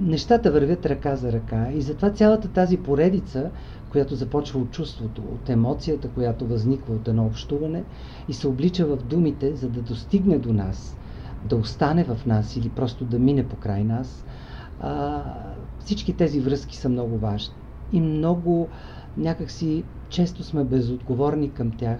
нещата 0.00 0.50
вървят 0.50 0.86
ръка 0.86 1.16
за 1.16 1.32
ръка 1.32 1.68
и 1.74 1.82
затова 1.82 2.10
цялата 2.10 2.48
тази 2.48 2.76
поредица 2.76 3.50
която 3.90 4.14
започва 4.14 4.60
от 4.60 4.70
чувството, 4.70 5.22
от 5.22 5.50
емоцията, 5.50 6.08
която 6.08 6.46
възниква 6.46 6.94
от 6.94 7.08
едно 7.08 7.26
общуване 7.26 7.84
и 8.28 8.32
се 8.32 8.48
облича 8.48 8.86
в 8.86 8.96
думите, 8.96 9.56
за 9.56 9.68
да 9.68 9.82
достигне 9.82 10.38
до 10.38 10.52
нас, 10.52 10.96
да 11.44 11.56
остане 11.56 12.04
в 12.04 12.26
нас 12.26 12.56
или 12.56 12.68
просто 12.68 13.04
да 13.04 13.18
мине 13.18 13.48
покрай 13.48 13.84
нас. 13.84 14.24
А, 14.80 15.22
всички 15.78 16.12
тези 16.12 16.40
връзки 16.40 16.76
са 16.76 16.88
много 16.88 17.18
важни. 17.18 17.54
И 17.92 18.00
много 18.00 18.68
някакси 19.16 19.84
често 20.08 20.44
сме 20.44 20.64
безотговорни 20.64 21.50
към 21.50 21.70
тях. 21.70 21.98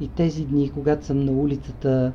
И 0.00 0.08
тези 0.08 0.44
дни, 0.44 0.70
когато 0.70 1.06
съм 1.06 1.24
на 1.24 1.32
улицата, 1.32 2.12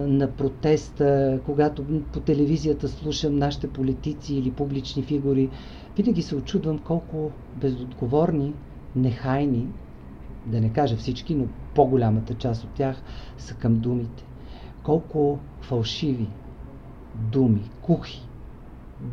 на 0.00 0.28
протеста, 0.28 1.40
когато 1.46 1.84
по 2.02 2.20
телевизията 2.20 2.88
слушам 2.88 3.36
нашите 3.36 3.68
политици 3.68 4.34
или 4.34 4.50
публични 4.50 5.02
фигури, 5.02 5.50
винаги 5.96 6.22
се 6.22 6.36
очудвам 6.36 6.78
колко 6.78 7.30
безотговорни, 7.56 8.54
нехайни, 8.96 9.66
да 10.46 10.60
не 10.60 10.72
кажа 10.72 10.96
всички, 10.96 11.34
но 11.34 11.44
по-голямата 11.74 12.34
част 12.34 12.64
от 12.64 12.70
тях 12.70 13.02
са 13.38 13.54
към 13.54 13.74
думите. 13.74 14.24
Колко 14.82 15.38
фалшиви 15.60 16.28
думи, 17.22 17.70
кухи 17.82 18.22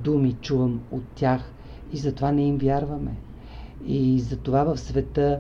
думи 0.04 0.34
чувам 0.34 0.82
от 0.92 1.04
тях 1.06 1.52
и 1.94 1.98
затова 1.98 2.32
не 2.32 2.48
им 2.48 2.58
вярваме. 2.58 3.18
И 3.86 4.20
затова 4.20 4.64
в 4.64 4.78
света 4.78 5.40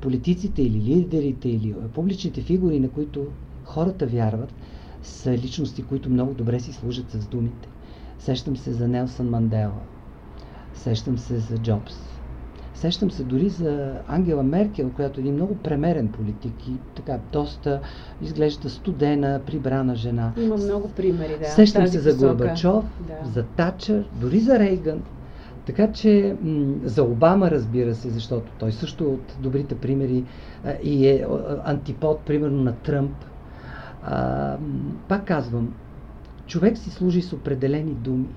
политиците 0.00 0.62
или 0.62 0.80
лидерите 0.86 1.48
или 1.48 1.74
публичните 1.94 2.40
фигури, 2.40 2.80
на 2.80 2.88
които 2.88 3.26
хората 3.68 4.06
вярват, 4.06 4.52
са 5.02 5.32
личности, 5.32 5.82
които 5.82 6.10
много 6.10 6.34
добре 6.34 6.60
си 6.60 6.72
служат 6.72 7.10
с 7.10 7.26
думите. 7.26 7.68
Сещам 8.18 8.56
се 8.56 8.72
за 8.72 8.88
Нелсън 8.88 9.28
Мандела. 9.28 9.80
Сещам 10.74 11.18
се 11.18 11.38
за 11.38 11.58
Джобс. 11.58 11.94
Сещам 12.74 13.10
се 13.10 13.24
дори 13.24 13.48
за 13.48 13.92
Ангела 14.08 14.42
Меркел, 14.42 14.90
която 14.90 15.20
е 15.20 15.22
един 15.22 15.34
много 15.34 15.56
премерен 15.56 16.08
политик 16.08 16.68
и 16.68 16.72
така 16.96 17.18
доста 17.32 17.80
изглежда 18.22 18.70
студена, 18.70 19.40
прибрана 19.46 19.96
жена. 19.96 20.32
Има 20.36 20.56
много 20.56 20.88
примери, 20.88 21.36
да. 21.38 21.44
Сещам 21.44 21.86
се 21.86 21.98
за 21.98 22.14
Горбачов, 22.14 22.84
да. 23.08 23.30
за 23.30 23.42
Тачър, 23.42 24.04
дори 24.20 24.40
за 24.40 24.58
Рейган. 24.58 25.02
Така 25.66 25.92
че 25.92 26.36
м- 26.42 26.74
за 26.84 27.02
Обама, 27.02 27.50
разбира 27.50 27.94
се, 27.94 28.10
защото 28.10 28.52
той 28.58 28.72
също 28.72 29.04
е 29.04 29.06
от 29.06 29.36
добрите 29.40 29.74
примери 29.74 30.24
а, 30.64 30.72
и 30.82 31.08
е 31.08 31.26
антипод, 31.64 32.20
примерно, 32.20 32.62
на 32.62 32.72
Тръмп. 32.72 33.24
А, 34.02 34.58
пак 35.08 35.26
казвам, 35.26 35.74
човек 36.46 36.78
си 36.78 36.90
служи 36.90 37.22
с 37.22 37.32
определени 37.32 37.94
думи, 37.94 38.28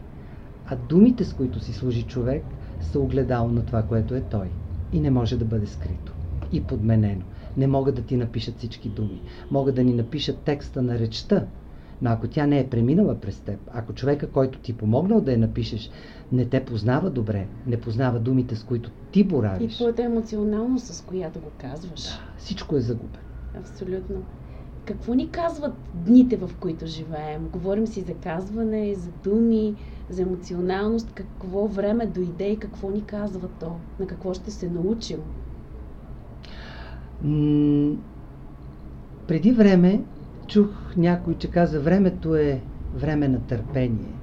а 0.67 0.75
думите, 0.75 1.25
с 1.25 1.33
които 1.33 1.59
си 1.59 1.73
служи 1.73 2.03
човек, 2.03 2.43
са 2.79 2.99
огледало 2.99 3.49
на 3.49 3.65
това, 3.65 3.83
което 3.83 4.15
е 4.15 4.21
той. 4.21 4.47
И 4.93 4.99
не 4.99 5.11
може 5.11 5.37
да 5.37 5.45
бъде 5.45 5.67
скрито 5.67 6.13
и 6.51 6.63
подменено. 6.63 7.21
Не 7.57 7.67
могат 7.67 7.95
да 7.95 8.01
ти 8.01 8.17
напишат 8.17 8.57
всички 8.57 8.89
думи. 8.89 9.21
Могат 9.51 9.75
да 9.75 9.83
ни 9.83 9.93
напишат 9.93 10.37
текста 10.37 10.81
на 10.81 10.99
речта, 10.99 11.45
но 12.01 12.09
ако 12.09 12.27
тя 12.27 12.47
не 12.47 12.59
е 12.59 12.69
преминала 12.69 13.15
през 13.15 13.39
теб, 13.39 13.59
ако 13.73 13.93
човека, 13.93 14.29
който 14.29 14.59
ти 14.59 14.77
помогнал 14.77 15.21
да 15.21 15.31
я 15.31 15.37
напишеш, 15.37 15.89
не 16.31 16.45
те 16.45 16.65
познава 16.65 17.09
добре, 17.09 17.47
не 17.67 17.81
познава 17.81 18.19
думите, 18.19 18.55
с 18.55 18.63
които 18.63 18.91
ти 19.11 19.23
боравиш. 19.23 19.73
И 19.73 19.75
твоята 19.75 20.03
емоционалност, 20.03 20.85
с 20.85 21.01
която 21.01 21.39
го 21.39 21.51
казваш. 21.57 22.03
Да, 22.03 22.19
всичко 22.37 22.75
е 22.75 22.81
загубено. 22.81 23.23
Абсолютно. 23.59 24.23
Какво 24.85 25.13
ни 25.13 25.29
казват 25.29 25.73
дните, 25.93 26.37
в 26.37 26.49
които 26.59 26.85
живеем? 26.85 27.49
Говорим 27.53 27.87
си 27.87 28.01
за 28.01 28.13
казване, 28.13 28.95
за 28.95 29.09
думи, 29.23 29.75
за 30.09 30.21
емоционалност. 30.21 31.11
Какво 31.13 31.67
време 31.67 32.05
дойде 32.05 32.47
и 32.47 32.59
какво 32.59 32.89
ни 32.89 33.05
казва 33.05 33.47
то? 33.59 33.71
На 33.99 34.07
какво 34.07 34.33
ще 34.33 34.51
се 34.51 34.69
научим? 34.69 35.17
М- 37.21 37.95
преди 39.27 39.51
време 39.51 40.01
чух 40.47 40.67
някой, 40.97 41.37
че 41.37 41.51
каза, 41.51 41.79
времето 41.79 42.35
е 42.35 42.61
време 42.95 43.27
на 43.27 43.39
търпение. 43.39 44.13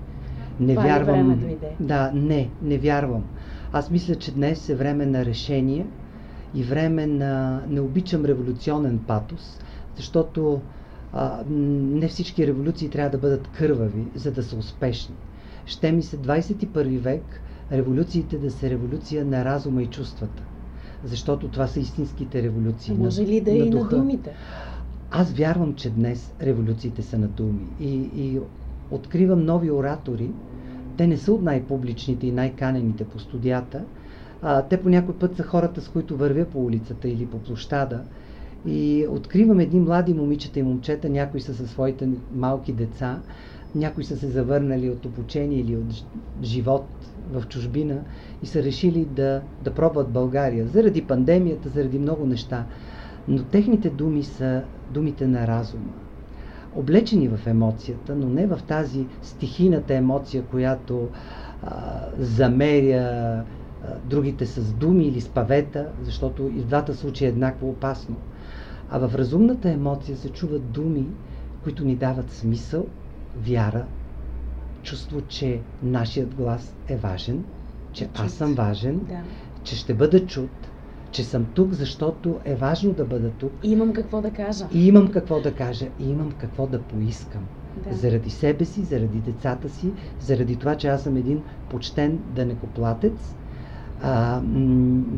Не 0.60 0.74
Това 0.74 0.86
вярвам. 0.86 1.30
Е 1.30 1.36
дойде. 1.36 1.70
Да, 1.80 2.12
не, 2.14 2.50
не 2.62 2.78
вярвам. 2.78 3.24
Аз 3.72 3.90
мисля, 3.90 4.14
че 4.14 4.34
днес 4.34 4.68
е 4.68 4.74
време 4.74 5.06
на 5.06 5.24
решение 5.24 5.86
и 6.54 6.62
време 6.62 7.06
на... 7.06 7.62
Не 7.68 7.80
обичам 7.80 8.24
революционен 8.24 8.98
патос, 8.98 9.60
защото 9.98 10.60
а, 11.12 11.44
не 11.50 12.08
всички 12.08 12.46
революции 12.46 12.88
трябва 12.88 13.10
да 13.10 13.18
бъдат 13.18 13.48
кървави, 13.48 14.04
за 14.14 14.32
да 14.32 14.42
са 14.42 14.56
успешни. 14.56 15.14
Ще 15.66 15.92
ми 15.92 16.02
се 16.02 16.18
21 16.18 16.98
век 16.98 17.40
революциите 17.72 18.38
да 18.38 18.50
са 18.50 18.70
революция 18.70 19.24
на 19.24 19.44
разума 19.44 19.82
и 19.82 19.86
чувствата. 19.86 20.42
Защото 21.04 21.48
това 21.48 21.66
са 21.66 21.80
истинските 21.80 22.42
революции. 22.42 22.94
Може 22.94 23.26
ли 23.26 23.40
да 23.40 23.50
на, 23.50 23.56
е 23.56 23.60
и 23.60 23.70
на 23.70 23.84
думите? 23.84 24.34
Аз 25.10 25.32
вярвам, 25.32 25.74
че 25.74 25.90
днес 25.90 26.34
революциите 26.42 27.02
са 27.02 27.18
на 27.18 27.28
думи. 27.28 27.66
И, 27.80 28.10
и 28.16 28.40
откривам 28.90 29.44
нови 29.44 29.70
оратори. 29.70 30.30
Те 30.96 31.06
не 31.06 31.16
са 31.16 31.32
от 31.32 31.42
най-публичните 31.42 32.26
и 32.26 32.32
най-канените 32.32 33.04
по 33.04 33.18
студията. 33.18 33.84
А, 34.42 34.62
те 34.62 34.82
по 34.82 34.88
някой 34.88 35.14
път 35.14 35.36
са 35.36 35.42
хората, 35.42 35.80
с 35.80 35.88
които 35.88 36.16
вървя 36.16 36.44
по 36.44 36.64
улицата 36.64 37.08
или 37.08 37.26
по 37.26 37.38
площада 37.38 38.04
и 38.66 39.06
откривам 39.10 39.60
едни 39.60 39.80
млади 39.80 40.14
момичета 40.14 40.58
и 40.58 40.62
момчета, 40.62 41.08
някои 41.08 41.40
са 41.40 41.54
със 41.54 41.70
своите 41.70 42.08
малки 42.34 42.72
деца, 42.72 43.20
някои 43.74 44.04
са 44.04 44.16
се 44.16 44.28
завърнали 44.28 44.90
от 44.90 45.04
обучение 45.04 45.58
или 45.58 45.76
от 45.76 46.04
живот 46.42 46.86
в 47.32 47.48
чужбина 47.48 48.00
и 48.42 48.46
са 48.46 48.62
решили 48.62 49.04
да, 49.04 49.42
да 49.64 49.74
пробват 49.74 50.10
България 50.10 50.66
заради 50.66 51.02
пандемията, 51.02 51.68
заради 51.68 51.98
много 51.98 52.26
неща. 52.26 52.64
Но 53.28 53.42
техните 53.42 53.90
думи 53.90 54.22
са 54.22 54.62
думите 54.90 55.26
на 55.26 55.46
разума. 55.46 55.92
Облечени 56.76 57.28
в 57.28 57.46
емоцията, 57.46 58.14
но 58.14 58.28
не 58.28 58.46
в 58.46 58.60
тази 58.68 59.06
стихийната 59.22 59.94
емоция, 59.94 60.42
която 60.42 61.08
а, 61.62 62.00
замеря 62.18 62.96
а, 62.96 63.44
другите 64.04 64.46
с 64.46 64.72
думи 64.72 65.06
или 65.06 65.20
с 65.20 65.28
павета, 65.28 65.86
защото 66.02 66.42
и 66.56 66.60
в 66.60 66.66
двата 66.66 66.94
случая 66.94 67.28
е 67.28 67.30
еднакво 67.30 67.68
опасно. 67.68 68.16
А 68.90 68.98
в 68.98 69.14
разумната 69.14 69.70
емоция 69.70 70.16
се 70.16 70.28
чуват 70.28 70.70
думи, 70.70 71.06
които 71.62 71.84
ни 71.84 71.96
дават 71.96 72.30
смисъл, 72.30 72.86
вяра, 73.36 73.86
чувство, 74.82 75.20
че 75.28 75.60
нашият 75.82 76.34
глас 76.34 76.74
е 76.88 76.96
важен, 76.96 77.44
че 77.92 78.04
чут. 78.04 78.20
аз 78.20 78.32
съм 78.32 78.54
важен, 78.54 78.98
да. 79.08 79.20
че 79.64 79.76
ще 79.76 79.94
бъда 79.94 80.26
чут, 80.26 80.50
че 81.10 81.24
съм 81.24 81.46
тук, 81.54 81.72
защото 81.72 82.40
е 82.44 82.54
важно 82.54 82.92
да 82.92 83.04
бъда 83.04 83.30
тук. 83.30 83.52
И 83.62 83.70
имам 83.70 83.92
какво 83.92 84.20
да 84.20 84.30
кажа. 84.30 84.66
И 84.72 84.86
имам 84.86 85.08
какво 85.08 85.40
да 85.40 85.54
кажа, 85.54 85.86
и 86.00 86.10
имам 86.10 86.32
какво 86.32 86.66
да 86.66 86.82
поискам. 86.82 87.46
Да. 87.84 87.96
Заради 87.96 88.30
себе 88.30 88.64
си, 88.64 88.82
заради 88.82 89.18
децата 89.18 89.68
си, 89.68 89.92
заради 90.20 90.56
това, 90.56 90.76
че 90.76 90.88
аз 90.88 91.02
съм 91.02 91.16
един 91.16 91.42
почтен 91.70 92.18
данекоплатец, 92.34 93.34
а, 94.02 94.40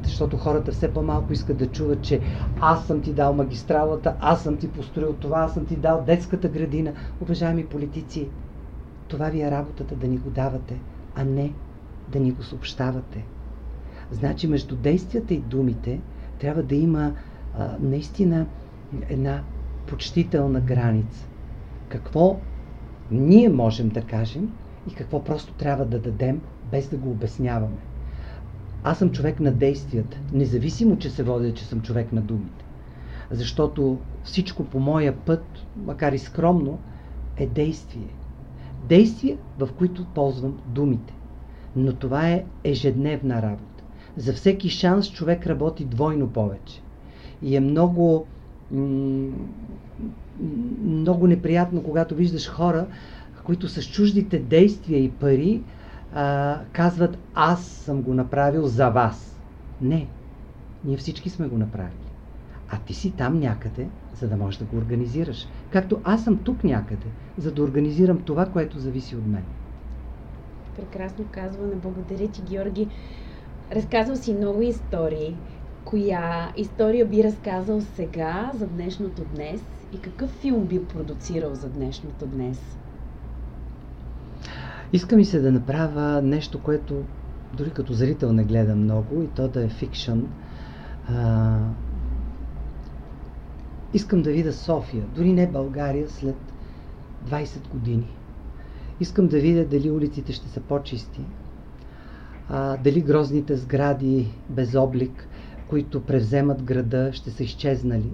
защото 0.05 0.37
хората 0.37 0.73
все 0.73 0.93
по-малко 0.93 1.33
искат 1.33 1.57
да 1.57 1.67
чуват, 1.67 2.03
че 2.03 2.21
аз 2.61 2.87
съм 2.87 3.01
ти 3.01 3.13
дал 3.13 3.33
магистралата, 3.33 4.17
аз 4.21 4.43
съм 4.43 4.57
ти 4.57 4.69
построил 4.69 5.13
това, 5.13 5.41
аз 5.41 5.55
съм 5.55 5.67
ти 5.67 5.77
дал 5.77 6.03
детската 6.07 6.49
градина. 6.49 6.93
Уважаеми 7.21 7.67
политици, 7.67 8.29
това 9.09 9.29
ви 9.29 9.43
е 9.43 9.51
работата 9.51 9.97
да 9.97 10.09
ни 10.09 10.17
го 10.19 10.31
давате, 10.31 10.81
а 11.15 11.25
не 11.25 11.53
да 12.13 12.21
ни 12.21 12.31
го 12.31 12.43
съобщавате. 12.43 13.25
Значи 14.11 14.47
между 14.47 14.77
действията 14.77 15.35
и 15.35 15.39
думите 15.39 16.01
трябва 16.39 16.63
да 16.63 16.75
има 16.75 17.13
а, 17.59 17.69
наистина 17.81 18.47
една 19.09 19.43
почтителна 19.87 20.61
граница. 20.61 21.27
Какво 21.89 22.37
ние 23.11 23.49
можем 23.49 23.89
да 23.89 24.03
кажем 24.03 24.53
и 24.91 24.95
какво 24.95 25.25
просто 25.25 25.53
трябва 25.53 25.85
да 25.85 25.99
дадем, 25.99 26.41
без 26.71 26.89
да 26.89 26.97
го 26.97 27.11
обясняваме. 27.11 27.90
Аз 28.85 28.99
съм 28.99 29.11
човек 29.11 29.41
на 29.41 29.53
действията, 29.53 30.19
независимо, 30.33 30.99
че 30.99 31.11
се 31.11 31.23
водя, 31.23 31.55
че 31.55 31.65
съм 31.65 31.83
човек 31.83 32.13
на 32.13 32.21
думите. 32.21 32.65
Защото 33.31 33.99
всичко 34.25 34.65
по 34.65 34.81
моя 34.81 35.17
път, 35.17 35.45
макар 35.77 36.13
и 36.13 36.19
скромно, 36.19 36.79
е 37.37 37.47
действие. 37.47 38.09
Действия, 38.89 39.39
в 39.59 39.69
които 39.79 40.07
ползвам 40.15 40.59
думите. 40.67 41.15
Но 41.77 41.93
това 41.93 42.29
е 42.31 42.45
ежедневна 42.65 43.43
работа. 43.43 43.85
За 44.17 44.33
всеки 44.33 44.69
шанс 44.69 45.13
човек 45.13 45.47
работи 45.47 45.85
двойно 45.85 46.29
повече. 46.29 46.83
И 47.43 47.57
е 47.57 47.61
много, 47.61 48.27
много 50.85 51.27
неприятно, 51.27 51.83
когато 51.83 52.15
виждаш 52.15 52.49
хора, 52.49 52.87
които 53.45 53.69
с 53.69 53.83
чуждите 53.83 54.39
действия 54.39 55.05
и 55.05 55.11
пари 55.11 55.63
а, 56.15 56.59
казват 56.73 57.19
аз 57.35 57.67
съм 57.67 58.03
го 58.03 58.15
направил 58.15 58.67
за 58.67 58.89
вас. 58.89 59.41
Не, 59.81 60.09
ние 60.85 60.97
всички 60.97 61.31
сме 61.31 61.49
го 61.49 61.59
направили. 61.59 62.11
А 62.71 62.79
ти 62.79 62.95
си 62.95 63.11
там 63.11 63.41
някъде, 63.41 63.89
за 64.15 64.29
да 64.29 64.37
можеш 64.37 64.59
да 64.59 64.65
го 64.65 64.77
организираш. 64.77 65.47
Както 65.71 66.01
аз 66.05 66.25
съм 66.25 66.39
тук 66.39 66.65
някъде, 66.65 67.07
за 67.39 67.53
да 67.53 67.63
организирам 67.63 68.23
това, 68.23 68.47
което 68.47 68.79
зависи 68.79 69.17
от 69.17 69.27
мен. 69.27 69.45
Прекрасно 70.77 71.25
казване. 71.31 71.75
Благодаря 71.75 72.29
ти, 72.29 72.43
Георги. 72.43 72.89
Разказал 73.73 74.17
си 74.17 74.35
много 74.35 74.63
истории. 74.63 75.37
Коя 75.85 76.53
история 76.57 77.07
би 77.07 77.25
разказал 77.25 77.81
сега 77.81 78.51
за 78.55 78.67
днешното 78.67 79.25
днес 79.35 79.63
и 79.93 80.01
какъв 80.01 80.31
филм 80.31 80.65
би 80.65 80.85
продуцирал 80.85 81.55
за 81.55 81.69
днешното 81.69 82.27
днес? 82.27 82.79
Иска 84.93 85.17
ми 85.17 85.25
се 85.25 85.41
да 85.41 85.53
направя 85.53 86.23
нещо, 86.23 86.63
което 86.63 87.03
дори 87.57 87.71
като 87.71 87.93
зрител 87.93 88.33
не 88.33 88.45
гледа 88.45 88.77
много 88.77 89.23
и 89.23 89.27
то 89.27 89.49
да 89.49 89.65
е 89.65 89.69
фикшън. 89.69 90.29
А, 91.09 91.59
искам 93.95 94.23
да 94.23 94.31
видя 94.31 94.53
София, 94.53 95.05
дори 95.15 95.33
не 95.33 95.47
България, 95.47 96.09
след 96.09 96.37
20 97.29 97.69
години. 97.69 98.17
Искам 99.01 99.27
да 99.27 99.41
видя 99.41 99.65
дали 99.65 99.91
улиците 99.91 100.33
ще 100.33 100.49
са 100.49 100.61
по-чисти, 100.61 101.21
а, 102.49 102.77
дали 102.77 103.01
грозните 103.01 103.57
сгради 103.57 104.29
без 104.49 104.75
облик, 104.75 105.29
които 105.69 106.03
превземат 106.03 106.63
града, 106.63 107.13
ще 107.13 107.31
са 107.31 107.43
изчезнали, 107.43 108.11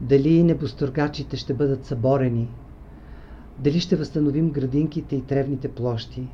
дали 0.00 0.42
небостъргачите 0.42 1.36
ще 1.36 1.54
бъдат 1.54 1.84
съборени, 1.84 2.48
дали 3.58 3.80
ще 3.80 3.96
възстановим 3.96 4.50
градинките 4.50 5.16
и 5.16 5.22
тревните 5.22 5.68
площи, 5.68 6.28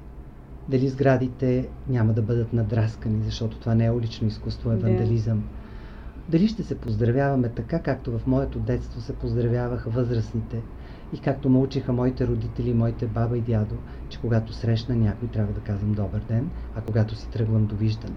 дали 0.68 0.88
сградите 0.88 1.68
няма 1.88 2.12
да 2.12 2.22
бъдат 2.22 2.52
надраскани, 2.52 3.24
защото 3.24 3.58
това 3.58 3.74
не 3.74 3.84
е 3.84 3.90
улично 3.90 4.28
изкуство, 4.28 4.72
е 4.72 4.76
вандализъм. 4.76 5.38
Да. 5.38 5.44
Дали 6.28 6.48
ще 6.48 6.62
се 6.62 6.74
поздравяваме 6.74 7.48
така, 7.48 7.78
както 7.78 8.18
в 8.18 8.26
моето 8.26 8.58
детство 8.58 9.00
се 9.00 9.12
поздравяваха 9.12 9.90
възрастните 9.90 10.62
и 11.12 11.18
както 11.18 11.48
ме 11.48 11.58
учиха 11.58 11.92
моите 11.92 12.26
родители, 12.26 12.74
моите 12.74 13.06
баба 13.06 13.38
и 13.38 13.40
дядо, 13.40 13.74
че 14.08 14.20
когато 14.20 14.52
срещна 14.52 14.96
някой, 14.96 15.28
трябва 15.28 15.52
да 15.52 15.60
казвам 15.60 15.92
добър 15.92 16.20
ден, 16.28 16.50
а 16.76 16.80
когато 16.80 17.14
си 17.14 17.28
тръгвам 17.28 17.66
довиждане. 17.66 18.16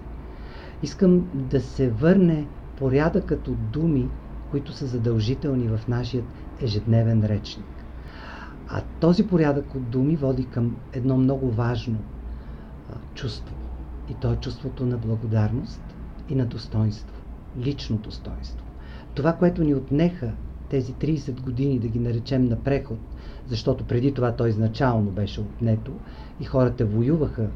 Искам 0.84 1.30
да 1.34 1.62
се 1.62 1.90
върне 1.90 2.48
порядъкът 2.78 3.48
от 3.48 3.70
думи, 3.70 4.10
които 4.52 4.72
са 4.72 4.86
задължителни 4.86 5.68
в 5.68 5.88
нашия 5.88 6.24
ежедневен 6.62 7.26
речник. 7.26 7.66
А 8.68 8.82
този 9.00 9.28
порядък 9.28 9.76
от 9.76 9.90
думи 9.90 10.16
води 10.16 10.46
към 10.46 10.76
едно 10.94 11.18
много 11.18 11.52
важно 11.52 11.98
чувство. 13.14 13.56
И 14.10 14.14
то 14.14 14.34
е 14.34 14.36
чувството 14.36 14.86
на 14.86 14.98
благодарност 14.98 15.82
и 16.30 16.36
на 16.36 16.46
достоинство. 16.46 17.22
Лично 17.58 17.98
достоинство. 17.98 18.66
Това, 19.16 19.34
което 19.34 19.64
ни 19.64 19.76
отнеха 19.76 20.32
тези 20.70 20.94
30 20.94 21.42
години, 21.42 21.80
да 21.80 21.88
ги 21.88 22.00
наречем 22.00 22.46
на 22.46 22.56
преход, 22.56 23.00
защото 23.48 23.84
преди 23.84 24.14
това 24.14 24.36
той 24.36 24.50
изначално 24.50 25.12
беше 25.12 25.42
отнето 25.42 25.92
и 26.42 26.44
хората 26.44 26.86
воюваха 26.86 27.50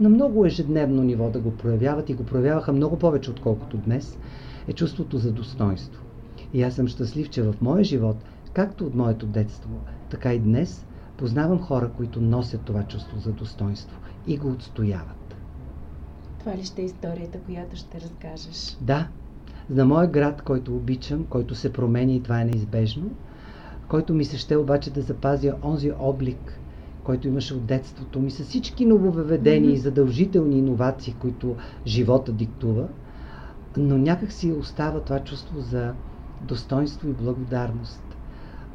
на 0.00 0.08
много 0.08 0.46
ежедневно 0.46 1.02
ниво 1.02 1.30
да 1.30 1.40
го 1.40 1.56
проявяват 1.56 2.10
и 2.10 2.14
го 2.14 2.24
проявяваха 2.24 2.72
много 2.72 2.98
повече, 2.98 3.30
отколкото 3.30 3.76
днес, 3.76 4.18
е 4.68 4.72
чувството 4.72 5.18
за 5.18 5.32
достоинство. 5.32 6.02
И 6.52 6.62
аз 6.62 6.74
съм 6.74 6.88
щастлив, 6.88 7.30
че 7.30 7.42
в 7.42 7.54
моя 7.60 7.84
живот, 7.84 8.16
както 8.52 8.86
от 8.86 8.94
моето 8.94 9.26
детство, 9.26 9.70
така 10.10 10.34
и 10.34 10.38
днес, 10.38 10.86
познавам 11.16 11.60
хора, 11.60 11.90
които 11.96 12.20
носят 12.20 12.62
това 12.62 12.82
чувство 12.82 13.18
за 13.18 13.32
достоинство 13.32 13.98
и 14.26 14.36
го 14.36 14.48
отстояват. 14.48 15.36
Това 16.38 16.56
ли 16.56 16.64
ще 16.64 16.82
е 16.82 16.84
историята, 16.84 17.38
която 17.38 17.76
ще 17.76 18.00
разкажеш? 18.00 18.76
Да. 18.80 19.08
За 19.70 19.84
моя 19.84 20.06
град, 20.06 20.42
който 20.42 20.76
обичам, 20.76 21.24
който 21.24 21.54
се 21.54 21.72
променя 21.72 22.12
и 22.12 22.22
това 22.22 22.40
е 22.40 22.44
неизбежно, 22.44 23.10
който 23.88 24.14
ми 24.14 24.24
се 24.24 24.38
ще 24.38 24.56
обаче 24.56 24.90
да 24.90 25.02
запазя 25.02 25.54
онзи 25.62 25.92
облик, 25.98 26.60
който 27.04 27.28
имаше 27.28 27.54
от 27.54 27.66
детството 27.66 28.20
ми, 28.20 28.30
с 28.30 28.44
всички 28.44 28.86
нововведения 28.86 29.70
mm-hmm. 29.70 29.74
и 29.74 29.78
задължителни 29.78 30.58
иновации, 30.58 31.16
които 31.20 31.56
живота 31.86 32.32
диктува, 32.32 32.88
но 33.76 33.98
някак 33.98 34.32
си 34.32 34.52
остава 34.52 35.00
това 35.00 35.20
чувство 35.20 35.60
за 35.60 35.94
достоинство 36.42 37.08
и 37.08 37.12
благодарност. 37.12 38.07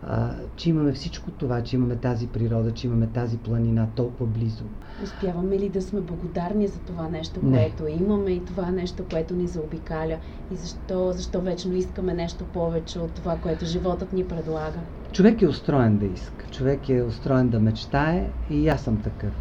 А, 0.07 0.31
че 0.55 0.69
имаме 0.69 0.91
всичко 0.91 1.31
това, 1.31 1.61
че 1.61 1.75
имаме 1.75 1.95
тази 1.95 2.27
природа, 2.27 2.71
че 2.71 2.87
имаме 2.87 3.07
тази 3.07 3.37
планина 3.37 3.87
толкова 3.95 4.25
близо. 4.25 4.63
Успяваме 5.03 5.59
ли 5.59 5.69
да 5.69 5.81
сме 5.81 6.01
благодарни 6.01 6.67
за 6.67 6.79
това 6.79 7.09
нещо, 7.09 7.41
което 7.41 7.83
Не. 7.83 7.91
имаме 7.91 8.31
и 8.31 8.45
това 8.45 8.71
нещо, 8.71 9.03
което 9.09 9.35
ни 9.35 9.47
заобикаля? 9.47 10.17
И 10.51 10.55
защо, 10.55 11.11
защо 11.11 11.41
вечно 11.41 11.75
искаме 11.75 12.13
нещо 12.13 12.43
повече 12.43 12.99
от 12.99 13.11
това, 13.11 13.37
което 13.37 13.65
животът 13.65 14.13
ни 14.13 14.23
предлага? 14.23 14.79
Човек 15.11 15.41
е 15.41 15.47
устроен 15.47 15.97
да 15.97 16.05
иска. 16.05 16.45
Човек 16.51 16.89
е 16.89 17.03
устроен 17.03 17.49
да 17.49 17.59
мечтае 17.59 18.29
и 18.49 18.69
аз 18.69 18.81
съм 18.81 19.01
такъв. 19.01 19.31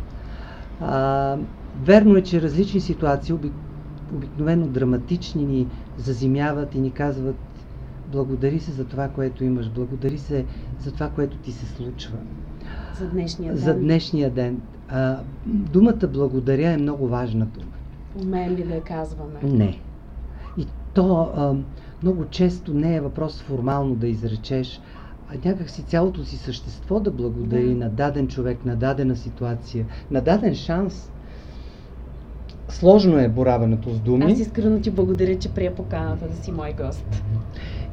А, 0.80 1.36
верно 1.84 2.16
е, 2.16 2.22
че 2.22 2.42
различни 2.42 2.80
ситуации, 2.80 3.34
обикновено 4.14 4.66
драматични, 4.66 5.44
ни 5.44 5.66
зазимяват 5.98 6.74
и 6.74 6.80
ни 6.80 6.90
казват 6.90 7.36
Благодари 8.12 8.60
се 8.60 8.72
за 8.72 8.84
това, 8.84 9.08
което 9.08 9.44
имаш. 9.44 9.70
Благодари 9.70 10.18
се 10.18 10.44
за 10.80 10.92
това, 10.92 11.08
което 11.08 11.36
ти 11.36 11.52
се 11.52 11.66
случва. 11.66 12.18
За 12.98 13.08
днешния 13.08 13.54
ден. 13.54 13.62
За 13.62 13.74
днешния 13.74 14.30
ден. 14.30 14.60
А, 14.88 15.18
думата 15.46 16.08
благодаря 16.12 16.70
е 16.70 16.76
много 16.76 17.08
важна 17.08 17.46
дума. 17.46 17.72
Умеем 18.22 18.56
ли 18.56 18.64
да 18.64 18.74
я 18.74 18.82
казваме? 18.82 19.40
Не. 19.42 19.78
И 20.58 20.66
то 20.94 21.32
а, 21.36 21.54
много 22.02 22.24
често 22.24 22.74
не 22.74 22.96
е 22.96 23.00
въпрос 23.00 23.42
формално 23.42 23.94
да 23.94 24.08
изречеш, 24.08 24.80
а 25.28 25.48
някак 25.48 25.70
си 25.70 25.82
цялото 25.82 26.24
си 26.24 26.36
същество 26.36 27.00
да 27.00 27.10
благодари 27.10 27.68
да. 27.68 27.84
на 27.84 27.90
даден 27.90 28.28
човек, 28.28 28.64
на 28.64 28.76
дадена 28.76 29.16
ситуация, 29.16 29.86
на 30.10 30.20
даден 30.20 30.54
шанс. 30.54 31.12
Сложно 32.68 33.18
е 33.18 33.28
бораването 33.28 33.90
с 33.90 34.00
думи. 34.00 34.32
Аз 34.32 34.38
искрено 34.38 34.80
ти 34.80 34.90
благодаря, 34.90 35.38
че 35.38 35.48
прия 35.54 35.74
поканата 35.74 36.28
да 36.28 36.36
си 36.36 36.52
мой 36.52 36.72
гост. 36.72 37.04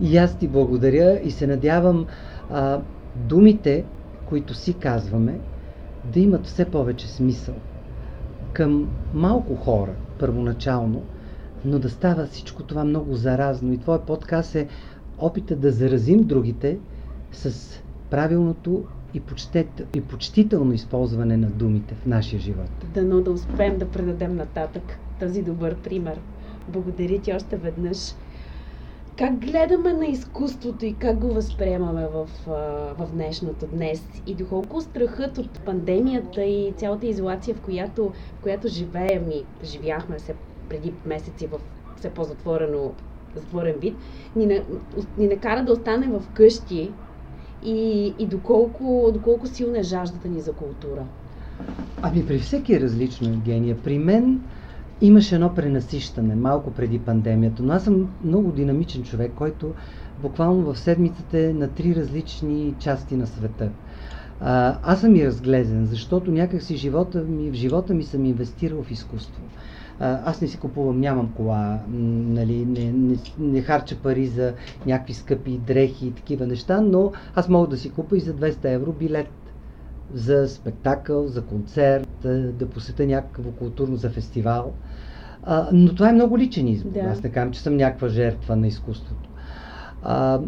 И 0.01 0.17
аз 0.17 0.37
ти 0.37 0.47
благодаря 0.47 1.19
и 1.23 1.31
се 1.31 1.47
надявам 1.47 2.05
а, 2.49 2.79
думите, 3.15 3.85
които 4.25 4.53
си 4.53 4.73
казваме, 4.73 5.39
да 6.13 6.19
имат 6.19 6.45
все 6.45 6.65
повече 6.65 7.07
смисъл 7.07 7.55
към 8.53 8.89
малко 9.13 9.55
хора, 9.55 9.91
първоначално, 10.19 11.01
но 11.65 11.79
да 11.79 11.89
става 11.89 12.25
всичко 12.25 12.63
това 12.63 12.83
много 12.83 13.15
заразно. 13.15 13.73
И 13.73 13.77
твой 13.77 14.01
подкаст 14.01 14.55
е 14.55 14.67
опита 15.17 15.55
да 15.55 15.71
заразим 15.71 16.23
другите 16.23 16.77
с 17.31 17.73
правилното 18.09 18.83
и, 19.13 19.19
почтет, 19.19 19.95
и 19.95 20.01
почтително 20.01 20.73
използване 20.73 21.37
на 21.37 21.47
думите 21.47 21.95
в 21.95 22.05
нашия 22.05 22.39
живот. 22.39 22.69
Дано 22.93 23.21
да 23.21 23.31
успеем 23.31 23.77
да 23.77 23.89
предадем 23.89 24.35
нататък 24.35 24.83
този 25.19 25.41
добър 25.41 25.75
пример. 25.75 26.19
Благодаря 26.69 27.19
ти 27.19 27.33
още 27.33 27.57
веднъж. 27.57 28.13
Как 29.19 29.39
гледаме 29.39 29.93
на 29.93 30.05
изкуството 30.05 30.85
и 30.85 30.93
как 30.93 31.19
го 31.19 31.33
възприемаме 31.33 32.07
в, 32.07 32.29
в 32.97 33.07
днешното 33.13 33.67
днес? 33.67 34.09
И 34.27 34.35
доколко 34.35 34.81
страхът 34.81 35.37
от 35.37 35.59
пандемията 35.59 36.43
и 36.43 36.73
цялата 36.77 37.07
изолация, 37.07 37.55
в 37.55 37.61
която, 37.61 38.11
в 38.39 38.41
която 38.41 38.67
живеем 38.67 39.31
и 39.31 39.43
живяхме 39.63 40.19
се 40.19 40.35
преди 40.69 40.93
месеци 41.05 41.47
в 41.47 41.59
все 41.97 42.09
по-затворено 42.09 42.91
затворен 43.35 43.75
вид, 43.81 43.95
ни, 44.35 44.61
ни 45.17 45.27
накара 45.27 45.65
да 45.65 45.73
останем 45.73 46.11
в 46.11 46.23
къщи 46.33 46.91
и, 47.63 48.13
и 48.19 48.25
доколко, 48.25 49.09
доколко 49.13 49.47
силна 49.47 49.79
е 49.79 49.83
жаждата 49.83 50.27
ни 50.27 50.41
за 50.41 50.53
култура? 50.53 51.05
Ами 52.01 52.27
при 52.27 52.39
всеки 52.39 52.73
е 52.73 52.79
различно, 52.79 53.29
Евгения. 53.29 53.77
При 53.83 53.99
мен 53.99 54.41
имаше 55.01 55.35
едно 55.35 55.53
пренасищане 55.55 56.35
малко 56.35 56.71
преди 56.71 56.99
пандемията, 56.99 57.63
но 57.63 57.73
аз 57.73 57.83
съм 57.83 58.09
много 58.23 58.51
динамичен 58.51 59.03
човек, 59.03 59.31
който 59.35 59.73
буквално 60.21 60.73
в 60.73 60.79
седмицата 60.79 61.39
е 61.39 61.53
на 61.53 61.67
три 61.67 61.95
различни 61.95 62.75
части 62.79 63.15
на 63.15 63.27
света. 63.27 63.69
А, 64.41 64.77
аз 64.83 65.01
съм 65.01 65.15
и 65.15 65.25
разглезен, 65.27 65.85
защото 65.85 66.31
някакси 66.31 66.77
живота 66.77 67.21
ми, 67.21 67.51
в 67.51 67.53
живота 67.53 67.93
ми 67.93 68.03
съм 68.03 68.25
инвестирал 68.25 68.83
в 68.83 68.91
изкуство. 68.91 69.41
аз 69.99 70.41
не 70.41 70.47
си 70.47 70.57
купувам, 70.57 70.99
нямам 70.99 71.33
кола, 71.37 71.79
нали, 71.89 72.65
не, 72.65 72.91
не, 72.91 73.15
не 73.39 73.61
харча 73.61 73.95
пари 73.95 74.27
за 74.27 74.53
някакви 74.85 75.13
скъпи 75.13 75.57
дрехи 75.57 76.07
и 76.07 76.11
такива 76.11 76.47
неща, 76.47 76.81
но 76.81 77.11
аз 77.35 77.49
мога 77.49 77.67
да 77.67 77.77
си 77.77 77.89
купа 77.89 78.17
и 78.17 78.19
за 78.19 78.33
200 78.33 78.65
евро 78.65 78.91
билет 78.91 79.29
за 80.13 80.47
спектакъл, 80.47 81.27
за 81.27 81.41
концерт, 81.41 82.09
да, 82.53 82.69
посета 82.69 83.05
някакво 83.05 83.51
културно 83.51 83.95
за 83.95 84.09
фестивал. 84.09 84.73
А, 85.51 85.69
но 85.73 85.95
това 85.95 86.09
е 86.09 86.13
много 86.13 86.37
личен 86.37 86.67
избор. 86.67 86.91
Да. 86.91 86.99
Аз 86.99 87.23
не 87.23 87.31
казвам, 87.31 87.53
че 87.53 87.61
съм 87.61 87.77
някаква 87.77 88.07
жертва 88.07 88.55
на 88.55 88.67
изкуството. 88.67 89.29
А, 90.01 90.41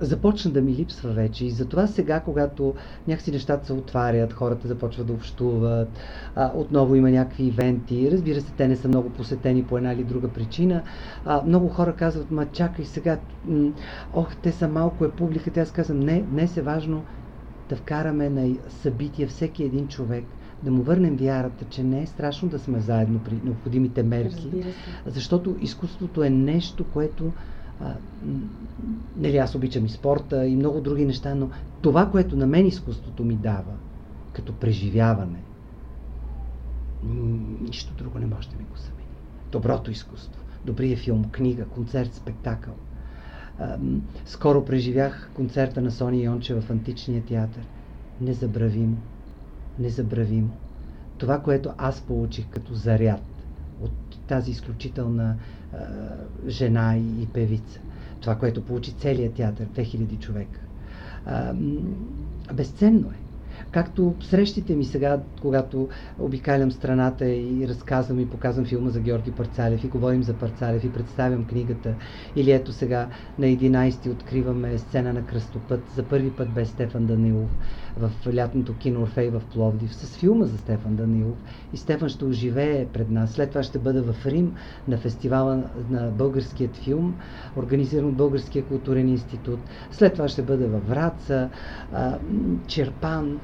започна 0.00 0.50
да 0.50 0.62
ми 0.62 0.74
липсва 0.74 1.12
вече 1.12 1.44
и 1.46 1.50
затова 1.50 1.86
сега, 1.86 2.20
когато 2.20 2.74
някакси 3.06 3.30
нещата 3.32 3.66
се 3.66 3.72
отварят, 3.72 4.32
хората 4.32 4.68
започват 4.68 5.06
да 5.06 5.12
общуват, 5.12 5.98
а, 6.34 6.52
отново 6.54 6.94
има 6.94 7.10
някакви 7.10 7.44
ивенти, 7.44 8.10
разбира 8.10 8.40
се, 8.40 8.52
те 8.52 8.68
не 8.68 8.76
са 8.76 8.88
много 8.88 9.12
посетени 9.12 9.66
по 9.66 9.76
една 9.76 9.92
или 9.92 10.04
друга 10.04 10.32
причина, 10.32 10.82
а, 11.24 11.42
много 11.46 11.68
хора 11.68 11.96
казват, 11.96 12.30
ма 12.30 12.46
чакай 12.46 12.84
сега, 12.84 13.20
м- 13.44 13.70
ох, 14.12 14.36
те 14.36 14.52
са 14.52 14.68
малко 14.68 15.04
е 15.04 15.12
публиката, 15.16 15.60
аз 15.60 15.72
казвам, 15.72 16.00
не, 16.00 16.22
днес 16.22 16.56
е 16.56 16.62
важно 16.62 17.04
да 17.68 17.76
вкараме 17.76 18.30
на 18.30 18.56
събития 18.68 19.28
всеки 19.28 19.64
един 19.64 19.88
човек, 19.88 20.36
да 20.62 20.70
му 20.70 20.82
върнем 20.82 21.16
вярата, 21.16 21.64
че 21.64 21.82
не 21.82 22.02
е 22.02 22.06
страшно 22.06 22.48
да 22.48 22.58
сме 22.58 22.80
заедно 22.80 23.18
при 23.18 23.40
необходимите 23.44 24.02
мерки, 24.02 24.64
защото 25.06 25.56
изкуството 25.60 26.22
е 26.22 26.30
нещо, 26.30 26.84
което 26.92 27.32
а, 27.80 27.94
нали, 29.16 29.36
аз 29.36 29.54
обичам 29.54 29.86
и 29.86 29.88
спорта 29.88 30.46
и 30.46 30.56
много 30.56 30.80
други 30.80 31.04
неща, 31.04 31.34
но 31.34 31.50
това, 31.82 32.10
което 32.10 32.36
на 32.36 32.46
мен 32.46 32.66
изкуството 32.66 33.24
ми 33.24 33.36
дава, 33.36 33.74
като 34.32 34.52
преживяване, 34.52 35.42
нищо 37.60 37.94
друго 37.98 38.18
не 38.18 38.26
може 38.26 38.48
да 38.48 38.56
ми 38.56 38.64
го 38.64 38.76
замени. 38.76 39.06
Доброто 39.52 39.90
изкуство, 39.90 40.42
добрия 40.64 40.96
филм, 40.96 41.24
книга, 41.24 41.64
концерт, 41.64 42.14
спектакъл. 42.14 42.74
Скоро 44.24 44.64
преживях 44.64 45.30
концерта 45.34 45.80
на 45.80 45.90
Сони 45.90 46.24
Йонче 46.24 46.54
в 46.54 46.70
Античния 46.70 47.22
театър. 47.22 47.66
Незабравимо. 48.20 48.96
Незабравимо. 49.78 50.50
Това, 51.18 51.40
което 51.40 51.70
аз 51.78 52.00
получих 52.00 52.46
като 52.48 52.74
заряд 52.74 53.22
от 53.82 53.92
тази 54.26 54.50
изключителна 54.50 55.36
а, 55.72 55.78
жена 56.48 56.96
и, 56.96 57.26
певица. 57.26 57.80
това, 58.20 58.34
което 58.34 58.64
получи 58.64 58.92
целият 58.92 59.34
театър, 59.34 59.66
2000 59.66 60.18
човека. 60.18 60.60
А, 61.26 61.54
безценно 62.54 63.10
е. 63.10 63.26
Както 63.70 64.14
срещите 64.20 64.74
ми 64.74 64.84
сега, 64.84 65.20
когато 65.42 65.88
обикалям 66.18 66.72
страната 66.72 67.26
и 67.28 67.68
разказвам 67.68 68.20
и 68.20 68.30
показвам 68.30 68.64
филма 68.66 68.90
за 68.90 69.00
Георги 69.00 69.32
Парцалев 69.32 69.84
и 69.84 69.88
говорим 69.88 70.22
за 70.22 70.34
Парцалев 70.34 70.84
и 70.84 70.92
представям 70.92 71.44
книгата. 71.44 71.94
Или 72.36 72.50
ето 72.52 72.72
сега 72.72 73.08
на 73.38 73.46
11 73.46 74.10
откриваме 74.10 74.78
сцена 74.78 75.12
на 75.12 75.26
Кръстопът. 75.26 75.80
За 75.94 76.02
първи 76.02 76.30
път 76.30 76.50
без 76.50 76.68
Стефан 76.68 77.06
Данилов 77.06 77.50
в 77.98 78.10
лятното 78.34 78.74
кино 78.74 79.02
Орфей 79.02 79.30
в 79.30 79.42
Пловдив 79.52 79.94
с 79.94 80.16
филма 80.16 80.44
за 80.44 80.58
Стефан 80.58 80.96
Данилов. 80.96 81.36
И 81.72 81.76
Стефан 81.76 82.08
ще 82.08 82.24
оживее 82.24 82.86
пред 82.86 83.10
нас. 83.10 83.32
След 83.32 83.48
това 83.48 83.62
ще 83.62 83.78
бъда 83.78 84.12
в 84.12 84.26
Рим 84.26 84.54
на 84.88 84.98
фестивала 84.98 85.62
на 85.90 86.10
българският 86.10 86.76
филм, 86.76 87.14
организиран 87.56 88.08
от 88.08 88.16
Българския 88.16 88.64
културен 88.64 89.08
институт. 89.08 89.60
След 89.90 90.12
това 90.12 90.28
ще 90.28 90.42
бъда 90.42 90.68
във 90.68 90.88
Враца, 90.88 91.48
Черпан. 92.66 93.40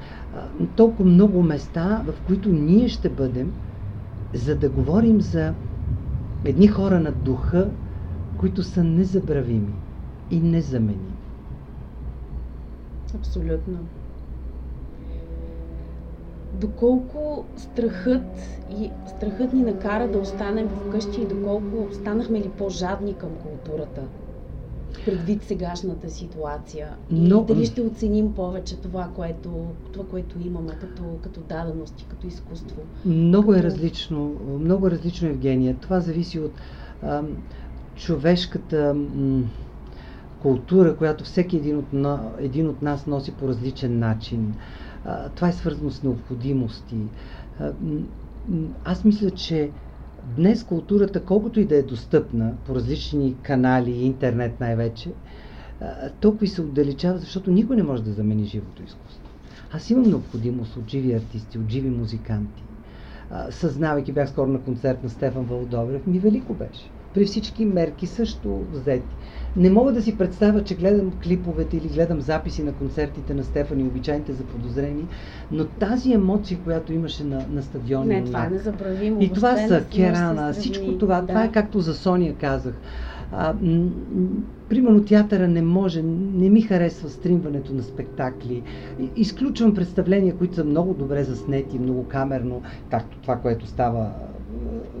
Толкова 0.75 1.09
много 1.09 1.43
места, 1.43 2.03
в 2.07 2.27
които 2.27 2.49
ние 2.49 2.89
ще 2.89 3.09
бъдем, 3.09 3.53
за 4.33 4.55
да 4.55 4.69
говорим 4.69 5.21
за 5.21 5.53
едни 6.45 6.67
хора 6.67 6.99
на 6.99 7.11
духа, 7.11 7.69
които 8.37 8.63
са 8.63 8.83
незабравими 8.83 9.73
и 10.31 10.39
незаменими. 10.39 11.13
Абсолютно 13.15 13.79
доколко 16.53 17.45
страхът 17.57 18.23
и 18.79 18.89
страхът 19.07 19.53
ни 19.53 19.61
накара 19.61 20.11
да 20.11 20.19
останем 20.19 20.69
вкъщи 20.69 21.21
и 21.21 21.25
доколко 21.25 21.93
станахме 21.93 22.39
ли 22.39 22.49
по-жадни 22.49 23.13
към 23.13 23.29
културата 23.29 24.01
предвид 25.05 25.43
сегашната 25.43 26.09
ситуация? 26.09 26.87
Но... 27.11 27.41
И 27.41 27.45
дали 27.45 27.65
ще 27.65 27.81
оценим 27.81 28.33
повече 28.33 28.77
това, 28.77 29.09
което, 29.15 29.49
това, 29.91 30.05
което 30.05 30.35
имаме 30.45 30.71
като, 30.81 31.03
като 31.23 31.39
дадености, 31.39 32.05
като 32.09 32.27
изкуство? 32.27 32.81
Много 33.05 33.47
като... 33.47 33.59
е 33.59 33.63
различно, 33.63 34.35
много 34.59 34.87
е 34.87 34.91
различно, 34.91 35.27
Евгения. 35.27 35.75
Това 35.81 35.99
зависи 35.99 36.39
от 36.39 36.51
ам, 37.03 37.27
човешката 37.95 38.77
ам, 38.77 39.49
култура, 40.41 40.95
която 40.95 41.23
всеки 41.23 41.57
един 41.57 41.77
от, 41.77 41.85
един 42.39 42.67
от 42.67 42.81
нас 42.81 43.07
носи 43.07 43.31
по 43.31 43.47
различен 43.47 43.99
начин 43.99 44.53
това 45.35 45.47
е 45.47 45.53
свързано 45.53 45.91
с 45.91 46.03
необходимости. 46.03 46.95
Аз 48.85 49.03
мисля, 49.03 49.31
че 49.31 49.69
днес 50.37 50.63
културата, 50.63 51.23
колкото 51.23 51.59
и 51.59 51.65
да 51.65 51.75
е 51.75 51.83
достъпна 51.83 52.53
по 52.65 52.75
различни 52.75 53.35
канали, 53.41 53.91
интернет 53.91 54.59
най-вече, 54.59 55.11
толкова 56.19 56.45
и 56.45 56.49
се 56.49 56.61
отдалечава, 56.61 57.17
защото 57.17 57.51
никой 57.51 57.75
не 57.75 57.83
може 57.83 58.03
да 58.03 58.11
замени 58.11 58.45
живото 58.45 58.83
изкуство. 58.83 59.23
Аз 59.71 59.89
имам 59.89 60.09
необходимост 60.09 60.77
от 60.77 60.89
живи 60.89 61.13
артисти, 61.13 61.57
от 61.57 61.69
живи 61.69 61.89
музиканти. 61.89 62.63
Съзнавайки, 63.49 64.11
бях 64.11 64.29
скоро 64.29 64.47
на 64.47 64.61
концерт 64.61 65.03
на 65.03 65.09
Стефан 65.09 65.43
Валдобрев, 65.43 66.07
ми 66.07 66.19
велико 66.19 66.53
беше. 66.53 66.89
При 67.13 67.25
всички 67.25 67.65
мерки 67.65 68.07
също 68.07 68.61
взети. 68.71 69.15
Не 69.55 69.69
мога 69.69 69.91
да 69.91 70.01
си 70.01 70.17
представя, 70.17 70.63
че 70.63 70.75
гледам 70.75 71.11
клиповете 71.23 71.77
или 71.77 71.87
гледам 71.87 72.21
записи 72.21 72.63
на 72.63 72.73
концертите 72.73 73.33
на 73.33 73.43
Стефани, 73.43 73.83
обичайните 73.83 74.33
за 74.33 74.43
подозрени, 74.43 75.07
но 75.51 75.65
тази 75.65 76.13
емоция, 76.13 76.59
която 76.63 76.93
имаше 76.93 77.23
на, 77.23 77.45
на 77.49 77.63
стадиона. 77.63 78.05
Не, 78.05 78.23
това 78.23 78.45
е 78.45 78.49
незабравимо. 78.49 79.21
И 79.21 79.33
това 79.33 79.57
са 79.57 79.83
Керана, 79.95 80.53
всичко 80.53 80.97
това, 80.97 81.21
да. 81.21 81.27
това 81.27 81.43
е 81.43 81.51
както 81.51 81.79
за 81.79 81.93
Соня 81.93 82.33
казах. 82.39 82.73
Примерно 84.69 85.05
театъра 85.05 85.47
не 85.47 85.61
може, 85.61 86.01
не 86.03 86.49
ми 86.49 86.61
харесва 86.61 87.09
стримването 87.09 87.73
на 87.73 87.83
спектакли. 87.83 88.63
Изключвам 89.15 89.73
представления, 89.73 90.35
които 90.35 90.55
са 90.55 90.63
много 90.63 90.93
добре 90.93 91.23
заснети, 91.23 91.79
много 91.79 92.07
камерно, 92.07 92.61
както 92.89 93.17
това, 93.17 93.35
което 93.37 93.67
става 93.67 94.11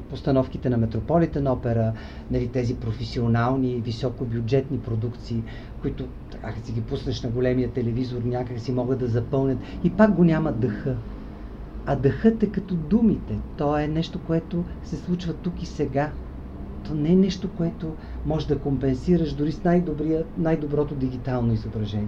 постановките 0.09 0.69
на 0.69 0.77
Метрополитен 0.77 1.47
опера, 1.47 1.93
нали, 2.31 2.47
тези 2.47 2.75
професионални, 2.75 3.81
високобюджетни 3.85 4.79
продукции, 4.79 5.43
които, 5.81 6.05
ако 6.43 6.65
си 6.65 6.71
ги 6.71 6.81
пуснеш 6.81 7.23
на 7.23 7.29
големия 7.29 7.71
телевизор, 7.71 8.21
някак 8.25 8.59
си 8.59 8.71
могат 8.71 8.99
да 8.99 9.07
запълнят 9.07 9.59
и 9.83 9.89
пак 9.89 10.13
го 10.13 10.23
няма 10.23 10.51
дъха. 10.51 10.95
А 11.85 11.95
дъхът 11.95 12.43
е 12.43 12.51
като 12.51 12.75
думите. 12.75 13.37
То 13.57 13.77
е 13.77 13.87
нещо, 13.87 14.19
което 14.27 14.63
се 14.83 14.95
случва 14.95 15.33
тук 15.33 15.63
и 15.63 15.65
сега. 15.65 16.11
То 16.87 16.93
не 16.95 17.09
е 17.11 17.15
нещо, 17.15 17.49
което 17.57 17.95
може 18.25 18.47
да 18.47 18.59
компенсираш 18.59 19.33
дори 19.33 19.51
с 19.51 19.63
най-доброто 20.37 20.95
дигитално 20.95 21.53
изображение. 21.53 22.07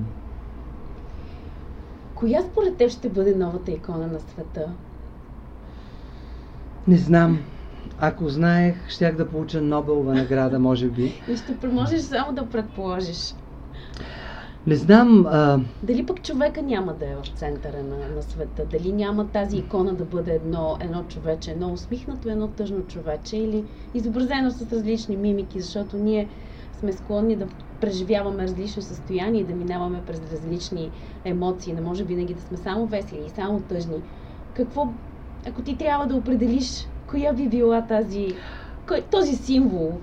Коя 2.16 2.42
според 2.42 2.78
теб 2.78 2.90
ще 2.90 3.10
бъде 3.10 3.36
новата 3.36 3.72
икона 3.72 4.08
на 4.08 4.20
света? 4.20 4.72
Не 6.88 6.98
знам. 6.98 7.40
Ако 8.00 8.30
знаех, 8.30 8.90
щях 8.90 9.16
да 9.16 9.30
получа 9.30 9.62
Нобелова 9.62 10.14
награда, 10.14 10.60
може 10.60 10.88
би. 10.88 11.22
И 11.30 11.38
ще 11.38 11.68
можеш 11.68 12.02
само 12.02 12.34
да 12.34 12.50
предположиш. 12.50 13.34
Не 14.68 14.76
знам. 14.76 15.26
А... 15.28 15.60
Дали 15.84 16.06
пък 16.06 16.24
човека 16.24 16.62
няма 16.62 16.94
да 16.94 17.06
е 17.06 17.16
в 17.16 17.28
центъра 17.28 17.84
на, 17.84 18.16
на 18.16 18.22
света? 18.22 18.66
Дали 18.72 18.92
няма 18.92 19.28
тази 19.28 19.58
икона 19.58 19.94
да 19.94 20.06
бъде 20.06 20.32
едно, 20.32 20.78
едно 20.80 21.04
човече, 21.04 21.52
едно 21.52 21.74
усмихнато, 21.74 22.30
едно 22.30 22.48
тъжно 22.48 22.82
човече 22.82 23.38
или 23.38 23.64
изобразено 23.94 24.52
с 24.52 24.72
различни 24.72 25.18
мимики, 25.18 25.62
защото 25.62 25.98
ние 25.98 26.28
сме 26.80 26.94
склонни 26.94 27.36
да 27.36 27.48
преживяваме 27.82 28.44
различни 28.44 28.82
състояния 28.82 29.42
и 29.42 29.46
да 29.46 29.56
минаваме 29.56 30.02
през 30.08 30.22
различни 30.32 30.92
емоции. 31.26 31.74
Не 31.74 31.82
може 31.82 32.04
винаги 32.04 32.34
да 32.34 32.42
сме 32.42 32.58
само 32.58 32.86
весели 32.86 33.26
и 33.26 33.30
само 33.30 33.60
тъжни. 33.62 34.02
Какво 34.54 34.88
ако 35.48 35.62
ти 35.62 35.78
трябва 35.78 36.08
да 36.08 36.16
определиш 36.16 36.88
коя 37.08 37.34
би 37.34 37.50
била 37.50 37.82
тази, 37.82 38.28
кой, 38.88 39.02
този 39.12 39.36
символ? 39.36 40.00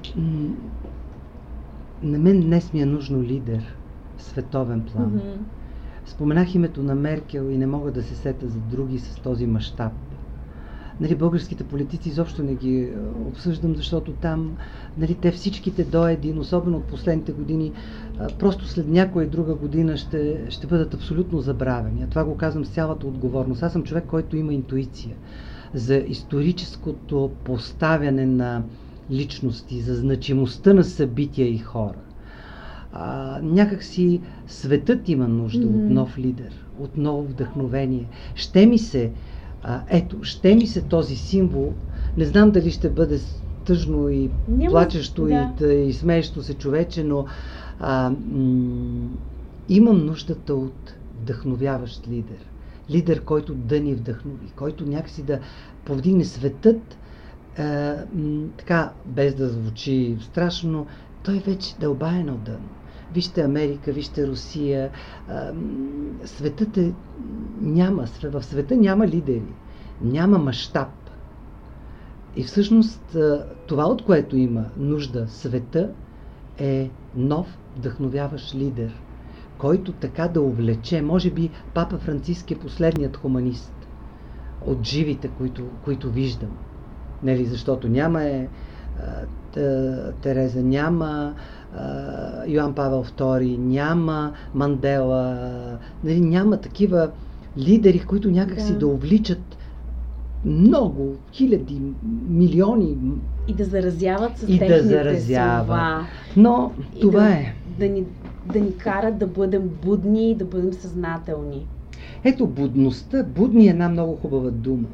На 2.03 2.19
мен 2.19 2.41
днес 2.41 2.73
ми 2.73 2.81
е 2.81 2.87
нужно 2.87 3.23
лидер 3.23 3.77
световен 4.23 4.81
план. 4.81 5.13
Mm-hmm. 5.13 5.37
Споменах 6.07 6.55
името 6.55 6.83
на 6.83 6.95
Меркел 6.95 7.51
и 7.51 7.59
не 7.59 7.67
мога 7.67 7.93
да 7.93 8.03
се 8.03 8.15
сета 8.15 8.49
за 8.49 8.59
други 8.59 8.99
с 8.99 9.17
този 9.17 9.47
мащаб 9.47 9.93
нали, 11.01 11.15
българските 11.15 11.65
политици 11.65 12.09
изобщо 12.09 12.43
не 12.43 12.55
ги 12.55 12.79
е, 12.79 12.93
обсъждам, 13.29 13.77
защото 13.77 14.13
там 14.13 14.57
нали, 14.99 15.15
те 15.15 15.31
всичките 15.31 15.85
до 15.85 16.07
един, 16.07 16.39
особено 16.39 16.77
от 16.77 16.85
последните 16.85 17.33
години, 17.33 17.73
просто 18.39 18.67
след 18.67 18.89
някоя 18.89 19.29
друга 19.29 19.55
година 19.55 19.97
ще, 19.97 20.41
ще 20.49 20.67
бъдат 20.67 20.95
абсолютно 20.95 21.41
забравени. 21.41 22.03
А 22.03 22.07
това 22.07 22.25
го 22.25 22.37
казвам 22.37 22.65
с 22.65 22.71
цялата 22.71 23.07
отговорност. 23.07 23.63
Аз 23.63 23.73
съм 23.73 23.83
човек, 23.83 24.05
който 24.07 24.37
има 24.37 24.55
интуиция 24.55 25.17
за 25.75 25.97
историческото 25.97 27.31
поставяне 27.45 28.27
на 28.27 28.63
личности, 29.11 29.81
за 29.81 29.95
значимостта 29.95 30.75
на 30.75 30.85
събития 30.85 31.49
и 31.49 31.59
хора. 31.59 31.99
А, 32.93 33.41
някак 33.43 33.83
си 33.83 34.21
светът 34.47 35.09
има 35.09 35.29
нужда 35.29 35.67
mm-hmm. 35.67 35.85
от 35.85 35.91
нов 35.91 36.19
лидер, 36.19 36.67
от 36.79 36.97
ново 36.97 37.23
вдъхновение. 37.23 38.09
Ще 38.35 38.67
ми 38.67 38.79
се 38.79 39.13
а, 39.63 39.83
ето, 39.89 40.23
ще 40.23 40.55
ми 40.55 40.67
се 40.67 40.83
този 40.83 41.17
символ, 41.17 41.75
не 42.17 42.25
знам 42.25 42.51
дали 42.51 42.71
ще 42.71 42.91
бъде 42.91 43.21
тъжно 43.65 44.09
и 44.09 44.31
Няма, 44.49 44.71
плачещо 44.71 45.25
да. 45.25 45.55
и, 45.61 45.89
и 45.89 45.93
смеещо 45.93 46.43
се 46.43 46.55
човече, 46.55 47.05
но 47.05 47.27
а, 47.79 48.11
м- 48.11 49.09
имам 49.69 50.07
нуждата 50.07 50.55
от 50.55 50.95
вдъхновяващ 51.21 52.09
лидер. 52.09 52.47
Лидер, 52.91 53.25
който 53.25 53.55
да 53.55 53.81
ни 53.81 53.95
вдъхнови, 53.95 54.51
който 54.57 54.87
някакси 54.87 55.23
да 55.23 55.39
повдигне 55.85 56.25
светът, 56.25 56.99
а, 57.59 57.97
м- 58.15 58.47
така, 58.57 58.93
без 59.07 59.35
да 59.35 59.49
звучи 59.49 60.17
страшно, 60.21 60.87
той 61.23 61.39
вече 61.39 61.77
дълбае 61.81 62.25
на 62.25 62.37
дъно. 62.37 62.69
Вижте 63.15 63.43
Америка, 63.43 63.93
вижте 63.93 64.27
Русия. 64.27 64.91
Светът 66.25 66.77
е... 66.77 66.95
Няма. 67.61 68.07
В 68.23 68.43
света 68.43 68.77
няма 68.77 69.07
лидери. 69.07 69.53
Няма 70.01 70.39
мащаб. 70.39 70.89
И 72.37 72.43
всъщност 72.43 73.17
това, 73.67 73.85
от 73.85 74.05
което 74.05 74.37
има 74.37 74.65
нужда 74.77 75.29
света, 75.29 75.91
е 76.59 76.91
нов, 77.17 77.59
вдъхновяващ 77.77 78.55
лидер, 78.55 79.03
който 79.59 79.93
така 79.93 80.29
да 80.29 80.41
увлече. 80.41 81.03
Може 81.03 81.31
би 81.31 81.51
Папа 81.75 81.99
Франциск 81.99 82.51
е 82.51 82.59
последният 82.59 83.17
хуманист 83.17 83.73
от 84.67 84.85
живите, 84.85 85.29
които, 85.29 85.69
които 85.85 86.11
виждам. 86.11 86.57
Нали, 87.23 87.45
защото 87.45 87.89
няма 87.89 88.25
е 88.25 88.49
Тереза, 90.23 90.63
няма 90.63 91.35
Йоан 92.47 92.75
Павел 92.75 93.05
II, 93.05 93.59
няма 93.59 94.33
Мандела, 94.55 95.39
нали, 96.05 96.21
няма 96.21 96.57
такива 96.57 97.11
лидери, 97.59 98.01
които 98.01 98.31
някакси 98.31 98.73
да, 98.73 98.79
да 98.79 98.87
увличат 98.87 99.57
много, 100.45 101.17
хиляди, 101.33 101.81
милиони. 102.29 102.97
И 103.49 103.55
да 103.55 103.65
заразяват 103.65 104.39
с 104.39 104.49
и 104.49 104.59
да 104.59 104.83
заразява. 104.83 105.65
слова. 105.65 106.07
Но 106.37 106.73
И 106.97 107.01
това 107.01 107.21
да, 107.21 107.33
е. 107.33 107.55
Да 107.79 107.89
ни, 107.89 108.05
да 108.53 108.61
ни 108.61 108.77
карат 108.77 109.19
да 109.19 109.27
бъдем 109.27 109.71
будни 109.85 110.31
и 110.31 110.35
да 110.35 110.45
бъдем 110.45 110.73
съзнателни. 110.73 111.67
Ето 112.25 112.47
будността. 112.47 113.23
Будни 113.23 113.67
е 113.67 113.71
една 113.71 113.89
много 113.89 114.17
хубава 114.17 114.51
дума. 114.51 114.89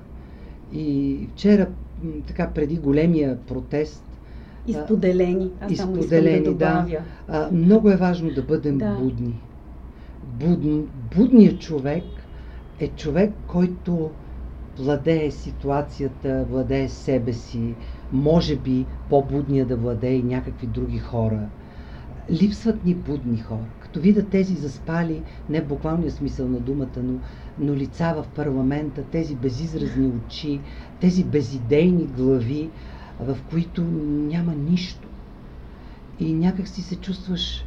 И 0.72 1.18
вчера, 1.32 1.66
така 2.26 2.50
преди 2.54 2.76
големия 2.76 3.36
протест, 3.36 4.04
Изподелени. 4.66 5.50
Аз 5.60 5.72
изподелени, 5.72 6.38
да 6.38 6.44
да. 6.44 6.50
добавя. 6.50 6.98
а, 7.28 7.48
много 7.52 7.90
е 7.90 7.96
важно 7.96 8.30
да 8.30 8.42
бъдем 8.42 8.78
Да. 8.78 8.96
будни. 9.00 9.40
Будн, 10.40 10.80
будният 11.16 11.60
човек 11.60 12.04
е 12.80 12.88
човек, 12.88 13.32
който 13.46 14.10
владее 14.78 15.30
ситуацията, 15.30 16.46
владее 16.50 16.88
себе 16.88 17.32
си, 17.32 17.74
може 18.12 18.56
би 18.56 18.86
по-будния 19.10 19.66
да 19.66 19.76
владее 19.76 20.14
и 20.14 20.22
някакви 20.22 20.66
други 20.66 20.98
хора. 20.98 21.40
Липсват 22.30 22.84
ни 22.84 22.94
будни 22.94 23.38
хора. 23.38 23.64
Като 23.80 24.00
видят 24.00 24.28
тези 24.28 24.54
заспали, 24.54 25.22
не 25.50 25.60
в 25.60 25.66
буквалния 25.66 26.10
смисъл 26.10 26.48
на 26.48 26.60
думата, 26.60 27.02
но, 27.02 27.18
но 27.58 27.74
лица 27.74 28.14
в 28.16 28.34
парламента, 28.34 29.02
тези 29.02 29.36
безизразни 29.36 30.06
очи, 30.06 30.60
тези 31.00 31.24
безидейни 31.24 32.06
глави, 32.06 32.70
в 33.20 33.38
които 33.50 33.82
няма 33.82 34.54
нищо. 34.54 35.08
И 36.20 36.32
някак 36.32 36.68
си 36.68 36.82
се 36.82 36.96
чувстваш 36.96 37.64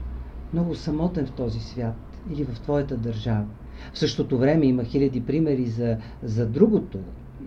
много 0.54 0.75
самотен 0.75 1.25
в 1.25 1.32
този 1.32 1.60
свят 1.60 1.95
или 2.32 2.43
в 2.43 2.60
твоята 2.60 2.97
държава. 2.97 3.45
В 3.93 3.99
същото 3.99 4.38
време 4.38 4.65
има 4.65 4.84
хиляди 4.84 5.21
примери 5.21 5.65
за, 5.65 5.97
за 6.23 6.45
другото, 6.47 6.99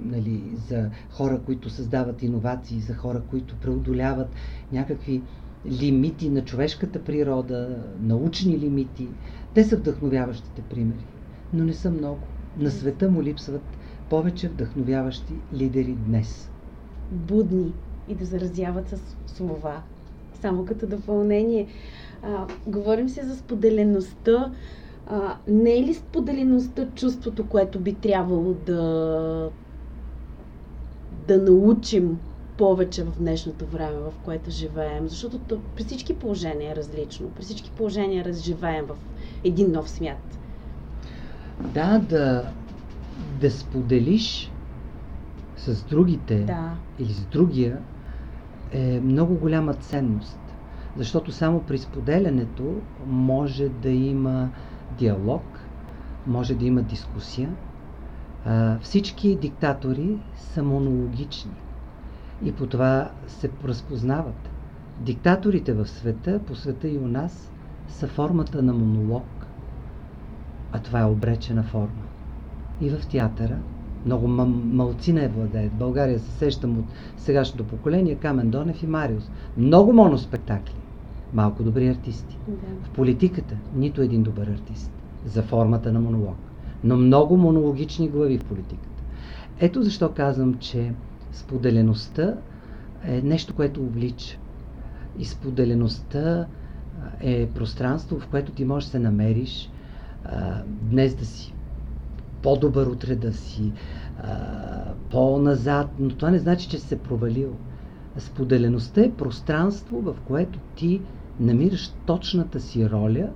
нали, 0.05 0.43
за 0.69 0.91
хора, 1.11 1.41
които 1.47 1.71
създават 1.71 2.23
иновации, 2.23 2.81
за 2.81 2.95
хора, 2.95 3.23
които 3.31 3.57
преодоляват 3.57 4.29
някакви 4.73 5.23
лимити 5.67 6.31
на 6.31 6.45
човешката 6.45 7.05
природа, 7.05 7.85
научни 8.01 8.59
лимити. 8.59 9.09
Те 9.55 9.65
са 9.65 9.77
вдъхновяващите 9.77 10.63
примери, 10.63 11.07
но 11.53 11.65
не 11.65 11.73
са 11.73 11.91
много. 11.91 12.21
На 12.59 12.71
света 12.71 13.11
му 13.11 13.23
липсват 13.23 13.63
повече 14.11 14.49
вдъхновяващи 14.49 15.35
лидери 15.55 15.97
днес. 16.07 16.51
Будни 17.11 17.73
и 18.09 18.15
да 18.15 18.25
заразяват 18.25 18.89
с 18.89 19.17
слова. 19.27 19.83
Само 20.41 20.65
като 20.65 20.87
допълнение. 20.87 21.67
А, 22.23 22.47
говорим 22.67 23.09
се 23.09 23.23
за 23.23 23.37
споделеността. 23.37 24.53
А, 25.07 25.37
не 25.49 25.79
е 25.79 25.83
ли 25.83 25.95
споделеността 25.95 26.89
чувството, 26.95 27.47
което 27.47 27.81
би 27.81 27.95
трябвало 27.95 28.55
да 28.67 29.51
да 31.29 31.39
научим 31.39 32.19
повече 32.57 33.05
в 33.05 33.19
днешното 33.19 33.67
време, 33.67 33.97
в 33.97 34.13
което 34.25 34.51
живеем, 34.51 35.09
защото 35.09 35.39
то, 35.39 35.61
при 35.77 35.85
всички 35.85 36.15
положения 36.15 36.73
е 36.73 36.77
различно. 36.77 37.31
При 37.31 37.43
всички 37.43 37.71
положения 37.71 38.25
разживеем 38.25 38.85
в 38.87 38.97
един 39.45 39.73
нов 39.73 39.91
свят. 39.91 40.39
Да, 41.61 41.99
да, 41.99 42.53
да 43.41 43.51
споделиш 43.51 44.53
с 45.57 45.85
другите 45.85 46.39
Да. 46.39 46.73
или 46.99 47.13
с 47.13 47.27
другия 47.27 47.79
е 48.73 49.01
много 49.01 49.35
голяма 49.35 49.75
ценност. 49.75 50.39
Защото 50.97 51.33
само 51.33 51.61
при 51.61 51.79
споделянето 51.79 52.81
може 53.07 53.69
да 53.69 53.91
има 53.91 54.51
диалог, 54.99 55.61
може 56.27 56.55
да 56.55 56.65
има 56.65 56.83
дискусия. 56.83 57.51
Всички 58.81 59.37
диктатори 59.37 60.19
са 60.35 60.63
монологични 60.63 61.53
и 62.45 62.53
по 62.53 62.67
това 62.67 63.11
се 63.27 63.51
разпознават. 63.65 64.51
Диктаторите 65.01 65.73
в 65.73 65.87
света, 65.87 66.41
по 66.47 66.55
света 66.55 66.89
и 66.89 66.99
у 66.99 67.09
нас, 67.09 67.53
са 67.89 68.09
формата 68.09 68.63
на 68.63 68.73
монолог, 68.73 69.44
а 70.75 70.79
това 70.79 71.01
е 71.01 71.05
обречена 71.05 71.63
форма. 71.63 72.03
И 72.81 72.91
в 72.91 73.07
театъра 73.07 73.59
много 74.07 74.29
малцина 74.29 75.25
е 75.25 75.29
владеят. 75.29 75.73
България 75.73 76.19
се 76.19 76.31
сещам 76.31 76.79
от 76.79 76.85
сегашното 77.17 77.65
поколение 77.65 78.15
Камен 78.15 78.51
Донев 78.51 78.83
и 78.83 78.87
Мариус. 78.87 79.31
Много 79.57 79.93
моноспектакли. 79.93 80.75
Малко 81.33 81.63
добри 81.63 81.89
артисти. 81.89 82.39
да. 82.49 82.55
В 82.83 82.91
политиката 82.91 83.55
нито 83.75 84.03
един 84.03 84.23
добър 84.23 84.47
артист 84.47 84.93
за 85.25 85.43
формата 85.43 85.93
на 85.93 86.01
монолог. 86.01 86.37
Но 86.85 86.97
много 86.97 87.37
монологични 87.37 88.09
глави 88.09 88.39
в 88.39 88.45
политиката. 88.45 89.03
Ето 89.61 89.83
защо 89.83 90.13
казвам, 90.13 90.55
че 90.55 90.93
споделеността 91.33 92.35
е 93.05 93.23
нещо, 93.23 93.55
което 93.55 93.81
облича. 93.81 94.39
И 95.19 95.25
споделеността 95.25 96.47
е 97.21 97.47
пространство, 97.47 98.21
в 98.21 98.27
което 98.27 98.53
ти 98.53 98.65
можеш 98.65 98.87
да 98.87 98.91
се 98.91 98.99
намериш 98.99 99.71
а, 100.25 100.63
днес 100.67 101.15
да 101.15 101.27
си 101.27 101.55
по-добър 102.43 102.87
утре 102.87 103.15
да 103.17 103.33
си, 103.33 103.73
а, 104.23 104.39
по-назад, 105.11 105.89
но 105.99 106.09
това 106.09 106.31
не 106.31 106.39
значи, 106.39 106.69
че 106.69 106.79
се 106.79 106.99
провалил. 106.99 107.53
Споделеността 108.19 109.01
е 109.01 109.11
пространство, 109.11 110.01
в 110.01 110.15
което 110.27 110.59
ти 110.77 111.01
намираш 111.41 111.93
точната 112.07 112.61
си 112.61 112.91
роля, 112.91 113.29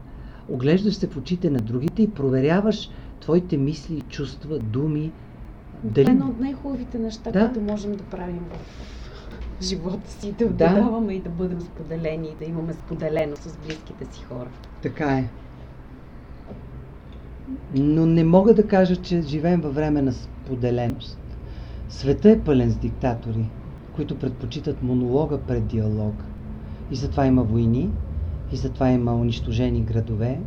оглеждаш 0.48 0.94
се 0.94 1.06
в 1.06 1.16
очите 1.16 1.50
на 1.50 1.58
другите 1.58 2.02
и 2.02 2.10
проверяваш 2.10 2.90
твоите 3.20 3.56
мисли, 3.56 4.00
чувства, 4.00 4.58
думи. 4.58 5.12
Това 5.94 6.10
е 6.10 6.12
едно 6.12 6.26
от 6.26 6.40
най-хубавите 6.40 6.98
неща, 6.98 7.30
Да. 7.30 7.44
които 7.44 7.60
можем 7.60 7.92
да 7.92 8.04
правим 8.04 8.44
в 8.50 9.62
живота 9.62 10.10
си, 10.10 10.32
да, 10.32 10.44
Да. 10.48 10.68
да 10.68 10.74
даваме 10.74 11.12
и 11.14 11.20
да 11.20 11.30
бъдем 11.30 11.60
споделени, 11.60 12.28
и 12.28 12.44
да 12.44 12.50
имаме 12.50 12.72
споделено 12.72 13.36
с 13.36 13.56
близките 13.56 14.04
си 14.04 14.24
хора. 14.24 14.48
Така 14.82 15.18
е. 15.18 15.28
Но 17.74 18.06
не 18.06 18.24
мога 18.24 18.54
да 18.54 18.66
кажа, 18.66 18.96
че 18.96 19.22
живеем 19.22 19.60
във 19.60 19.74
време 19.74 20.02
на 20.02 20.12
споделеност. 20.12 21.18
Света 21.88 22.30
е 22.30 22.40
пълен 22.40 22.70
с 22.70 22.76
диктатори, 22.76 23.50
които 23.96 24.18
предпочитат 24.18 24.82
монолога 24.82 25.38
пред 25.38 25.66
диалога. 25.66 26.24
И 26.90 26.96
затова 26.96 27.26
има 27.26 27.42
войни, 27.42 27.90
и 28.52 28.56
затова 28.56 28.90
има 28.90 29.14
унищожени 29.14 29.80
градове, 29.80 30.40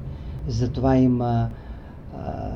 затова 0.48 0.96
има 0.98 1.50
а, 2.18 2.52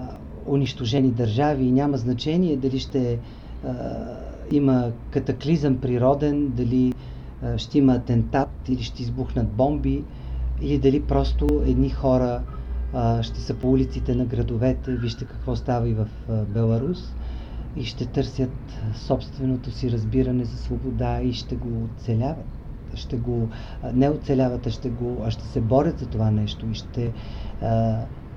унищожени 0.47 1.11
държави 1.11 1.65
и 1.65 1.71
няма 1.71 1.97
значение 1.97 2.57
дали 2.57 2.79
ще 2.79 3.19
а, 3.65 3.73
има 4.51 4.91
катаклизъм 5.11 5.77
природен, 5.77 6.47
дали 6.47 6.93
а, 7.43 7.57
ще 7.57 7.77
има 7.77 7.93
атентат 7.93 8.49
или 8.69 8.83
ще 8.83 9.03
избухнат 9.03 9.47
бомби, 9.47 10.03
или 10.61 10.77
дали 10.77 11.01
просто 11.01 11.47
едни 11.65 11.89
хора 11.89 12.41
ще 13.21 13.39
са 13.39 13.53
по 13.53 13.71
улиците 13.71 14.15
на 14.15 14.25
градовете, 14.25 14.95
вижте 14.95 15.25
какво 15.25 15.55
става 15.55 15.89
и 15.89 15.93
в 15.93 16.07
Беларус, 16.49 17.13
и 17.75 17.83
ще 17.85 18.05
търсят 18.05 18.51
собственото 18.95 19.71
си 19.71 19.91
разбиране 19.91 20.45
за 20.45 20.57
свобода 20.57 21.21
и 21.21 21.33
ще 21.33 21.55
го 21.55 21.83
оцеляват. 21.83 22.45
Ще 22.93 23.17
го, 23.17 23.49
не 23.93 24.09
оцеляват, 24.09 24.67
а 24.67 24.71
ще, 24.71 24.89
го, 24.89 25.17
а 25.23 25.31
ще 25.31 25.43
се 25.43 25.61
борят 25.61 25.99
за 25.99 26.05
това 26.05 26.31
нещо 26.31 26.65
и 26.71 26.75
ще, 26.75 27.11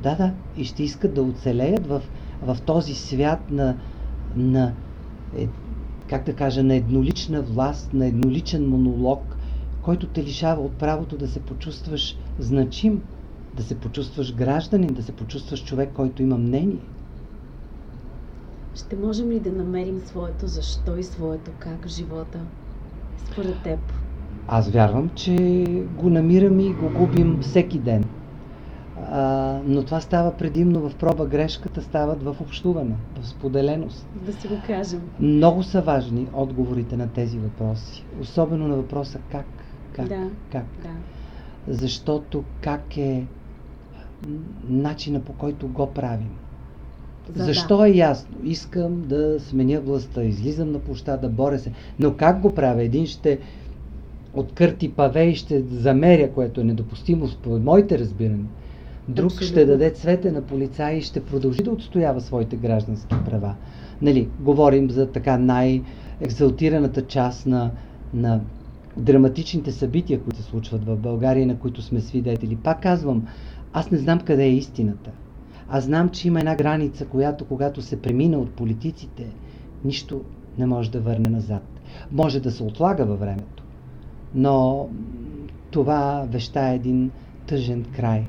да, 0.02 0.14
да, 0.14 0.32
и 0.56 0.64
ще 0.64 0.82
искат 0.82 1.14
да 1.14 1.22
оцелеят 1.22 1.86
в, 1.86 2.02
в 2.42 2.56
този 2.66 2.94
свят 2.94 3.50
на, 3.50 3.76
на 4.36 4.72
е, 5.36 5.48
как 6.08 6.24
да 6.24 6.34
кажа, 6.34 6.62
на 6.62 6.74
еднолична 6.74 7.42
власт, 7.42 7.92
на 7.92 8.06
едноличен 8.06 8.68
монолог, 8.68 9.36
който 9.82 10.06
те 10.06 10.24
лишава 10.24 10.62
от 10.62 10.72
правото 10.72 11.16
да 11.16 11.28
се 11.28 11.40
почувстваш 11.40 12.16
значим, 12.38 13.02
да 13.58 13.64
се 13.64 13.74
почувстваш 13.74 14.34
гражданин, 14.34 14.94
да 14.94 15.02
се 15.02 15.12
почувстваш 15.12 15.64
човек, 15.64 15.90
който 15.94 16.22
има 16.22 16.38
мнение. 16.38 16.78
Ще 18.74 18.96
можем 18.96 19.30
ли 19.30 19.40
да 19.40 19.52
намерим 19.52 20.00
своето 20.00 20.46
защо 20.46 20.96
и 20.96 21.02
своето 21.02 21.50
как 21.58 21.86
в 21.86 21.88
живота? 21.88 22.38
Според 23.32 23.62
теб. 23.62 23.78
Аз 24.48 24.70
вярвам, 24.70 25.10
че 25.14 25.36
го 25.96 26.10
намираме 26.10 26.62
и 26.62 26.72
го 26.72 26.90
губим 26.90 27.38
всеки 27.42 27.78
ден. 27.78 28.04
А, 29.10 29.60
но 29.64 29.84
това 29.84 30.00
става 30.00 30.36
предимно 30.36 30.88
в 30.88 30.94
проба 30.94 31.26
грешката, 31.26 31.82
стават 31.82 32.22
в 32.22 32.36
общуване, 32.40 32.94
в 33.20 33.28
споделеност. 33.28 34.06
Да 34.26 34.32
си 34.32 34.48
го 34.48 34.54
кажем. 34.66 35.00
Много 35.20 35.62
са 35.62 35.82
важни 35.82 36.28
отговорите 36.32 36.96
на 36.96 37.08
тези 37.08 37.38
въпроси. 37.38 38.04
Особено 38.20 38.68
на 38.68 38.76
въпроса 38.76 39.18
как. 39.32 39.46
Как? 39.92 40.08
Да. 40.08 40.30
Как? 40.52 40.64
Да. 40.82 40.90
Защото 41.74 42.44
как 42.60 42.96
е 42.96 43.26
начина 44.68 45.20
по 45.20 45.32
който 45.32 45.68
го 45.68 45.86
правим. 45.86 46.30
За 47.34 47.44
Защо 47.44 47.76
да. 47.76 47.88
е 47.88 47.92
ясно? 47.92 48.36
Искам 48.44 49.02
да 49.02 49.40
сменя 49.40 49.80
властта, 49.80 50.22
излизам 50.22 50.72
на 50.72 50.78
площада, 50.78 51.28
боря 51.28 51.58
се. 51.58 51.72
Но 51.98 52.14
как 52.14 52.40
го 52.40 52.54
правя? 52.54 52.82
Един 52.82 53.06
ще 53.06 53.38
откърти 54.34 54.92
паве 54.92 55.24
и 55.24 55.34
ще 55.34 55.62
замеря, 55.62 56.30
което 56.32 56.60
е 56.60 56.64
недопустимо 56.64 57.28
според 57.28 57.64
моите 57.64 57.98
разбирания. 57.98 58.46
Друг 59.08 59.26
Абсолютно. 59.26 59.46
ще 59.46 59.66
даде 59.66 59.90
цвете 59.90 60.32
на 60.32 60.42
полицай 60.42 60.94
и 60.94 61.02
ще 61.02 61.24
продължи 61.24 61.62
да 61.62 61.70
отстоява 61.70 62.20
своите 62.20 62.56
граждански 62.56 63.14
права. 63.24 63.54
Нали, 64.02 64.28
говорим 64.40 64.90
за 64.90 65.06
така 65.06 65.38
най-екзалтираната 65.38 67.02
част 67.02 67.46
на, 67.46 67.70
на 68.14 68.40
драматичните 68.96 69.72
събития, 69.72 70.20
които 70.20 70.36
се 70.36 70.42
случват 70.42 70.84
в 70.84 70.96
България, 70.96 71.46
на 71.46 71.58
които 71.58 71.82
сме 71.82 72.00
свидетели. 72.00 72.56
Пак 72.56 72.82
казвам, 72.82 73.26
аз 73.72 73.90
не 73.90 73.98
знам 73.98 74.20
къде 74.20 74.44
е 74.44 74.54
истината. 74.54 75.10
Аз 75.68 75.84
знам, 75.84 76.08
че 76.08 76.28
има 76.28 76.38
една 76.38 76.56
граница, 76.56 77.06
която 77.06 77.44
когато 77.44 77.82
се 77.82 78.02
премина 78.02 78.38
от 78.38 78.50
политиците, 78.50 79.26
нищо 79.84 80.22
не 80.58 80.66
може 80.66 80.90
да 80.90 81.00
върне 81.00 81.30
назад. 81.30 81.62
Може 82.12 82.40
да 82.40 82.50
се 82.50 82.62
отлага 82.62 83.04
във 83.04 83.20
времето, 83.20 83.62
но 84.34 84.88
това 85.70 86.26
веща 86.30 86.68
е 86.68 86.74
един 86.74 87.10
тъжен 87.46 87.84
край. 87.96 88.26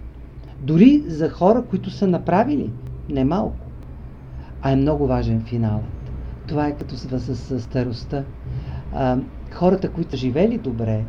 Дори 0.62 1.04
за 1.08 1.30
хора, 1.30 1.64
които 1.70 1.90
са 1.90 2.08
направили 2.08 2.72
не 3.10 3.26
малко, 3.26 3.66
а 4.62 4.72
е 4.72 4.76
много 4.76 5.08
важен 5.08 5.42
финалът. 5.42 6.12
Това 6.48 6.68
е 6.68 6.76
като 6.76 6.96
с, 6.96 7.20
с, 7.20 7.36
с 7.36 7.62
старостта. 7.62 8.24
А, 8.94 9.18
хората, 9.52 9.92
които 9.92 10.12
са 10.12 10.18
живели 10.18 10.58
добре 10.58 11.04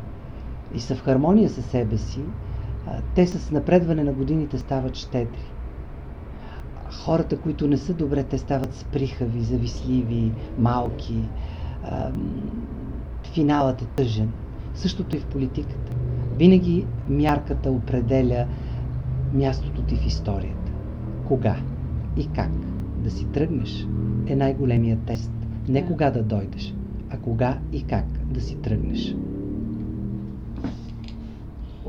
и 0.74 0.80
са 0.80 0.94
в 0.94 1.02
хармония 1.02 1.48
със 1.48 1.64
себе 1.64 1.98
си, 1.98 2.20
те 3.14 3.26
с 3.26 3.50
напредване 3.50 4.04
на 4.04 4.12
годините 4.12 4.58
стават 4.58 4.94
щедри. 4.94 5.52
Хората, 7.04 7.38
които 7.38 7.68
не 7.68 7.76
са 7.76 7.94
добре, 7.94 8.22
те 8.22 8.38
стават 8.38 8.74
сприхави, 8.74 9.40
зависливи, 9.40 10.32
малки. 10.58 11.28
Финалът 13.32 13.82
е 13.82 13.84
тъжен. 13.84 14.32
Същото 14.74 15.16
и 15.16 15.20
в 15.20 15.26
политиката. 15.26 15.92
Винаги 16.36 16.86
мярката 17.08 17.70
определя 17.70 18.46
мястото 19.32 19.82
ти 19.82 19.96
в 19.96 20.06
историята. 20.06 20.72
Кога 21.28 21.56
и 22.16 22.28
как 22.28 22.50
да 22.98 23.10
си 23.10 23.24
тръгнеш 23.24 23.86
е 24.26 24.36
най-големият 24.36 25.04
тест. 25.06 25.32
Не 25.68 25.86
кога 25.86 26.10
да 26.10 26.22
дойдеш, 26.22 26.74
а 27.10 27.18
кога 27.18 27.58
и 27.72 27.82
как 27.82 28.04
да 28.24 28.40
си 28.40 28.56
тръгнеш. 28.56 29.14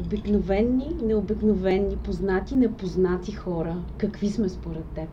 Обикновени, 0.02 0.96
необикновени, 1.04 1.98
познати, 1.98 2.56
непознати 2.56 3.32
хора. 3.32 3.76
Какви 3.98 4.30
сме 4.30 4.50
според 4.50 4.86
теб? 4.86 5.10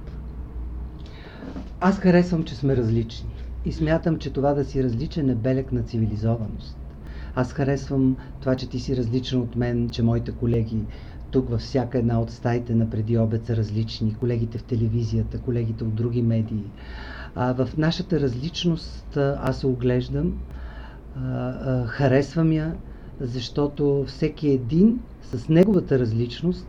Аз 1.80 1.98
харесвам, 1.98 2.44
че 2.44 2.54
сме 2.54 2.76
различни. 2.76 3.28
И 3.64 3.72
смятам, 3.72 4.18
че 4.18 4.32
това 4.32 4.54
да 4.54 4.64
си 4.64 4.84
различен 4.84 5.30
е 5.30 5.34
белег 5.34 5.72
на 5.72 5.82
цивилизованост. 5.82 6.76
Аз 7.34 7.52
харесвам 7.52 8.16
това, 8.40 8.56
че 8.56 8.68
ти 8.68 8.80
си 8.80 8.96
различен 8.96 9.40
от 9.40 9.56
мен, 9.56 9.88
че 9.88 10.02
моите 10.02 10.32
колеги 10.32 10.84
тук 11.30 11.48
във 11.50 11.60
всяка 11.60 11.98
една 11.98 12.20
от 12.20 12.30
стаите 12.30 12.74
на 12.74 12.90
преди 12.90 13.18
обед 13.18 13.46
са 13.46 13.56
различни. 13.56 14.14
Колегите 14.14 14.58
в 14.58 14.64
телевизията, 14.64 15.38
колегите 15.38 15.84
от 15.84 15.94
други 15.94 16.22
медии. 16.22 16.64
А, 17.34 17.52
в 17.54 17.76
нашата 17.76 18.20
различност 18.20 19.16
аз 19.16 19.58
се 19.58 19.66
оглеждам, 19.66 20.38
а, 21.16 21.52
харесвам 21.86 22.52
я, 22.52 22.74
защото 23.20 24.04
всеки 24.06 24.48
един 24.48 25.00
с 25.22 25.48
неговата 25.48 25.98
различност 25.98 26.66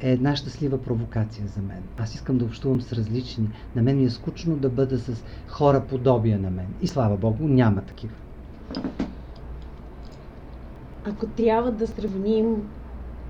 е 0.00 0.12
една 0.12 0.36
щастлива 0.36 0.78
провокация 0.78 1.46
за 1.46 1.62
мен. 1.62 1.82
Аз 1.98 2.14
искам 2.14 2.38
да 2.38 2.44
общувам 2.44 2.80
с 2.80 2.92
различни. 2.92 3.48
На 3.76 3.82
мен 3.82 3.96
ми 3.96 4.04
е 4.04 4.10
скучно 4.10 4.56
да 4.56 4.68
бъда 4.68 4.98
с 4.98 5.24
хора 5.48 5.82
подобия 5.82 6.38
на 6.38 6.50
мен. 6.50 6.66
И 6.82 6.86
слава 6.86 7.16
Богу, 7.16 7.44
няма 7.44 7.82
такива. 7.82 8.14
Ако 11.04 11.26
трябва 11.26 11.72
да 11.72 11.86
сравним 11.86 12.68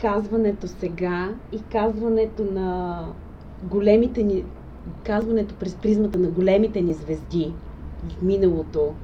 казването 0.00 0.68
сега 0.68 1.28
и 1.52 1.60
казването 1.62 2.44
на 2.44 2.98
големите 3.62 4.22
ни, 4.22 4.44
казването 5.04 5.54
през 5.54 5.74
призмата 5.74 6.18
на 6.18 6.28
големите 6.28 6.80
ни 6.80 6.94
звезди 6.94 7.52
в 8.08 8.22
миналото, 8.22 8.94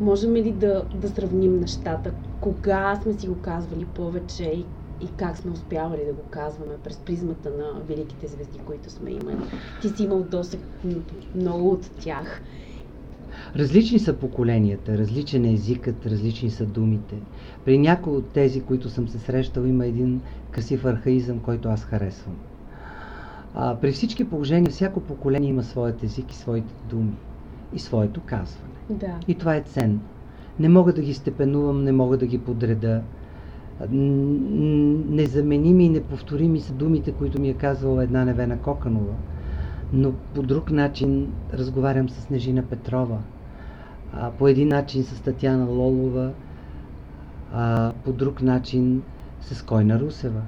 можем 0.00 0.34
ли 0.34 0.52
да, 0.52 0.84
да 0.94 1.08
сравним 1.08 1.60
нещата? 1.60 2.12
Кога 2.40 3.00
сме 3.02 3.12
си 3.12 3.28
го 3.28 3.40
казвали 3.40 3.84
повече 3.84 4.44
и, 4.44 4.64
и 5.00 5.08
как 5.16 5.36
сме 5.36 5.50
успявали 5.50 6.04
да 6.06 6.12
го 6.12 6.22
казваме 6.30 6.72
през 6.84 6.96
призмата 6.96 7.50
на 7.50 7.80
великите 7.88 8.26
звезди, 8.26 8.58
които 8.58 8.90
сме 8.90 9.10
имали? 9.10 9.36
Ти 9.82 9.88
си 9.88 10.02
имал 10.02 10.22
досег 10.22 10.60
много 11.34 11.70
от 11.70 11.90
тях. 11.90 12.42
Различни 13.56 13.98
са 13.98 14.12
поколенията, 14.12 14.98
различен 14.98 15.44
е 15.44 15.52
езикът, 15.52 16.06
различни 16.06 16.50
са 16.50 16.66
думите. 16.66 17.14
При 17.64 17.78
някои 17.78 18.16
от 18.16 18.28
тези, 18.28 18.60
които 18.60 18.88
съм 18.88 19.08
се 19.08 19.18
срещал, 19.18 19.62
има 19.62 19.86
един 19.86 20.20
красив 20.50 20.84
архаизъм, 20.84 21.40
който 21.40 21.68
аз 21.68 21.84
харесвам. 21.84 22.36
А, 23.54 23.76
при 23.80 23.92
всички 23.92 24.28
положения, 24.28 24.70
всяко 24.70 25.00
поколение 25.00 25.50
има 25.50 25.62
своят 25.62 26.02
език 26.02 26.32
и 26.32 26.36
своите 26.36 26.74
думи 26.90 27.12
и 27.72 27.78
своето 27.78 28.20
казване. 28.20 28.79
Да. 28.90 29.18
И 29.28 29.34
това 29.34 29.56
е 29.56 29.60
ценно. 29.60 30.00
Не 30.58 30.68
мога 30.68 30.92
да 30.92 31.02
ги 31.02 31.14
степенувам, 31.14 31.84
не 31.84 31.92
мога 31.92 32.16
да 32.16 32.26
ги 32.26 32.38
подреда. 32.38 33.02
Незаменими 33.90 35.84
и 35.84 35.88
неповторими 35.88 36.60
са 36.60 36.72
думите, 36.72 37.12
които 37.12 37.40
ми 37.40 37.48
е 37.48 37.54
казвала 37.54 38.04
една 38.04 38.24
Невена 38.24 38.58
Коканова. 38.58 39.14
Но 39.92 40.12
по 40.34 40.42
друг 40.42 40.70
начин 40.70 41.32
разговарям 41.54 42.08
с 42.08 42.20
Снежина 42.20 42.62
Петрова, 42.62 43.18
а, 44.12 44.30
по 44.30 44.48
един 44.48 44.68
начин 44.68 45.04
с 45.04 45.20
Татьяна 45.20 45.64
Лолова, 45.64 46.32
а, 47.52 47.92
по 48.04 48.12
друг 48.12 48.42
начин 48.42 49.02
с 49.40 49.62
Койна 49.62 50.00
Русева. 50.00 50.42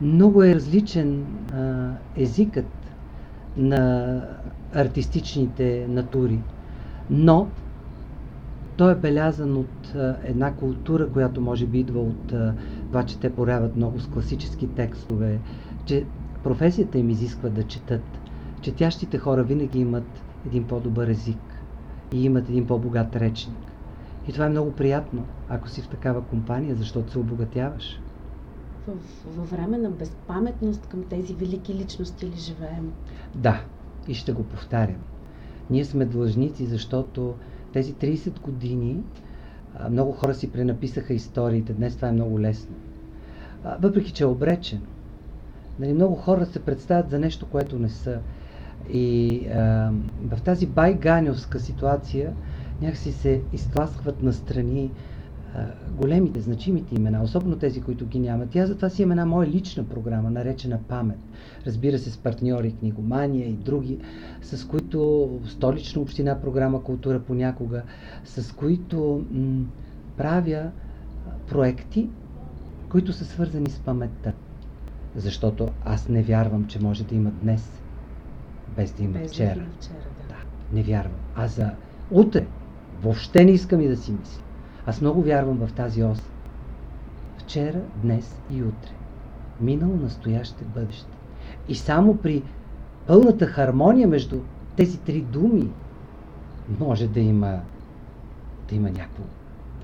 Много 0.00 0.42
е 0.42 0.54
различен 0.54 1.26
а, 1.52 1.90
езикът 2.16 2.66
на 3.56 4.20
артистичните 4.74 5.86
натури, 5.88 6.38
но 7.10 7.48
той 8.76 8.92
е 8.92 8.96
белязан 8.96 9.56
от 9.56 9.94
една 10.24 10.54
култура, 10.54 11.08
която 11.08 11.40
може 11.40 11.66
би 11.66 11.78
идва 11.78 12.00
от 12.00 12.26
това, 12.88 13.02
че 13.06 13.18
те 13.18 13.34
поряват 13.34 13.76
много 13.76 14.00
с 14.00 14.08
класически 14.08 14.68
текстове, 14.68 15.38
че 15.84 16.04
професията 16.42 16.98
им 16.98 17.10
изисква 17.10 17.48
да 17.48 17.62
четат. 17.62 18.20
Четящите 18.60 19.18
хора 19.18 19.42
винаги 19.42 19.78
имат 19.78 20.22
един 20.46 20.64
по-добър 20.64 21.08
език 21.08 21.62
и 22.12 22.24
имат 22.24 22.48
един 22.48 22.66
по-богат 22.66 23.16
речник. 23.16 23.56
И 24.28 24.32
това 24.32 24.46
е 24.46 24.50
много 24.50 24.72
приятно, 24.72 25.24
ако 25.48 25.68
си 25.68 25.82
в 25.82 25.88
такава 25.88 26.22
компания, 26.22 26.74
защото 26.74 27.12
се 27.12 27.18
обогатяваш. 27.18 28.00
Във 29.36 29.50
време 29.50 29.78
на 29.78 29.90
безпаметност 29.90 30.86
към 30.86 31.02
тези 31.04 31.34
велики 31.34 31.74
личности 31.74 32.26
ли 32.26 32.36
живеем? 32.36 32.92
Да, 33.34 33.60
и 34.08 34.14
ще 34.14 34.32
го 34.32 34.42
повтарям. 34.42 35.00
Ние 35.70 35.84
сме 35.84 36.04
длъжници, 36.04 36.66
защото 36.66 37.34
тези 37.76 37.94
30 37.94 38.40
години 38.40 38.96
много 39.90 40.12
хора 40.12 40.34
си 40.34 40.52
пренаписаха 40.52 41.14
историите. 41.14 41.72
Днес 41.72 41.96
това 41.96 42.08
е 42.08 42.12
много 42.12 42.40
лесно. 42.40 42.74
Въпреки, 43.80 44.12
че 44.12 44.24
е 44.24 44.26
обречен. 44.26 44.80
Нали, 45.78 45.92
много 45.92 46.14
хора 46.14 46.46
се 46.46 46.58
представят 46.60 47.10
за 47.10 47.18
нещо, 47.18 47.46
което 47.46 47.78
не 47.78 47.88
са. 47.88 48.18
И 48.92 49.40
а, 49.48 49.90
в 50.22 50.42
тази 50.42 50.66
байганевска 50.66 51.60
ситуация 51.60 52.32
някакси 52.82 53.12
се 53.12 53.42
изтласкват 53.52 54.22
настрани 54.22 54.90
големите, 55.90 56.40
значимите 56.40 56.94
имена, 56.94 57.22
особено 57.22 57.56
тези, 57.56 57.80
които 57.80 58.06
ги 58.06 58.18
нямат. 58.18 58.54
И 58.54 58.58
аз 58.58 58.68
затова 58.68 58.88
си 58.88 59.02
имам 59.02 59.10
една 59.10 59.26
моя 59.26 59.48
лична 59.48 59.84
програма, 59.84 60.30
наречена 60.30 60.78
Памет. 60.88 61.18
Разбира 61.66 61.98
се, 61.98 62.10
с 62.10 62.18
партньори 62.18 62.74
Книгомания 62.80 63.48
и 63.48 63.52
други, 63.52 63.98
с 64.42 64.68
които 64.68 65.30
столична 65.46 66.02
община 66.02 66.40
програма 66.40 66.82
Култура 66.82 67.20
понякога, 67.20 67.82
с 68.24 68.52
които 68.52 69.24
м- 69.30 69.64
правя 70.16 70.70
проекти, 71.48 72.08
които 72.88 73.12
са 73.12 73.24
свързани 73.24 73.70
с 73.70 73.78
паметта. 73.78 74.32
Защото 75.16 75.68
аз 75.84 76.08
не 76.08 76.22
вярвам, 76.22 76.66
че 76.66 76.82
може 76.82 77.04
да 77.04 77.14
има 77.14 77.30
днес 77.30 77.82
без 78.76 78.92
да 78.92 79.02
има 79.02 79.18
без 79.18 79.32
вчера. 79.32 79.54
Да, 79.54 79.66
вчера 79.80 79.96
да. 79.96 80.28
да. 80.28 80.76
Не 80.76 80.82
вярвам. 80.82 81.20
А 81.34 81.48
за 81.48 81.70
утре 82.10 82.46
въобще 83.02 83.44
не 83.44 83.50
искам 83.50 83.80
и 83.80 83.88
да 83.88 83.96
си 83.96 84.12
мисля. 84.12 84.42
Аз 84.86 85.00
много 85.00 85.22
вярвам 85.22 85.66
в 85.66 85.72
тази 85.72 86.02
ос. 86.04 86.22
Вчера, 87.38 87.80
днес 88.02 88.40
и 88.50 88.62
утре. 88.62 88.90
Минало, 89.60 89.96
настояще, 89.96 90.64
бъдеще. 90.64 91.10
И 91.68 91.74
само 91.74 92.16
при 92.16 92.42
пълната 93.06 93.46
хармония 93.46 94.08
между 94.08 94.40
тези 94.76 94.98
три 94.98 95.20
думи 95.20 95.70
може 96.80 97.08
да 97.08 97.20
има, 97.20 97.60
да 98.68 98.74
има 98.74 98.90
някакво, 98.90 99.22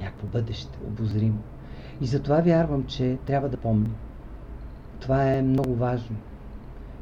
някакво 0.00 0.26
бъдеще, 0.26 0.78
обозримо. 0.86 1.38
И 2.00 2.06
затова 2.06 2.40
вярвам, 2.40 2.84
че 2.84 3.18
трябва 3.26 3.48
да 3.48 3.56
помним. 3.56 3.94
Това 5.00 5.32
е 5.32 5.42
много 5.42 5.74
важно. 5.74 6.16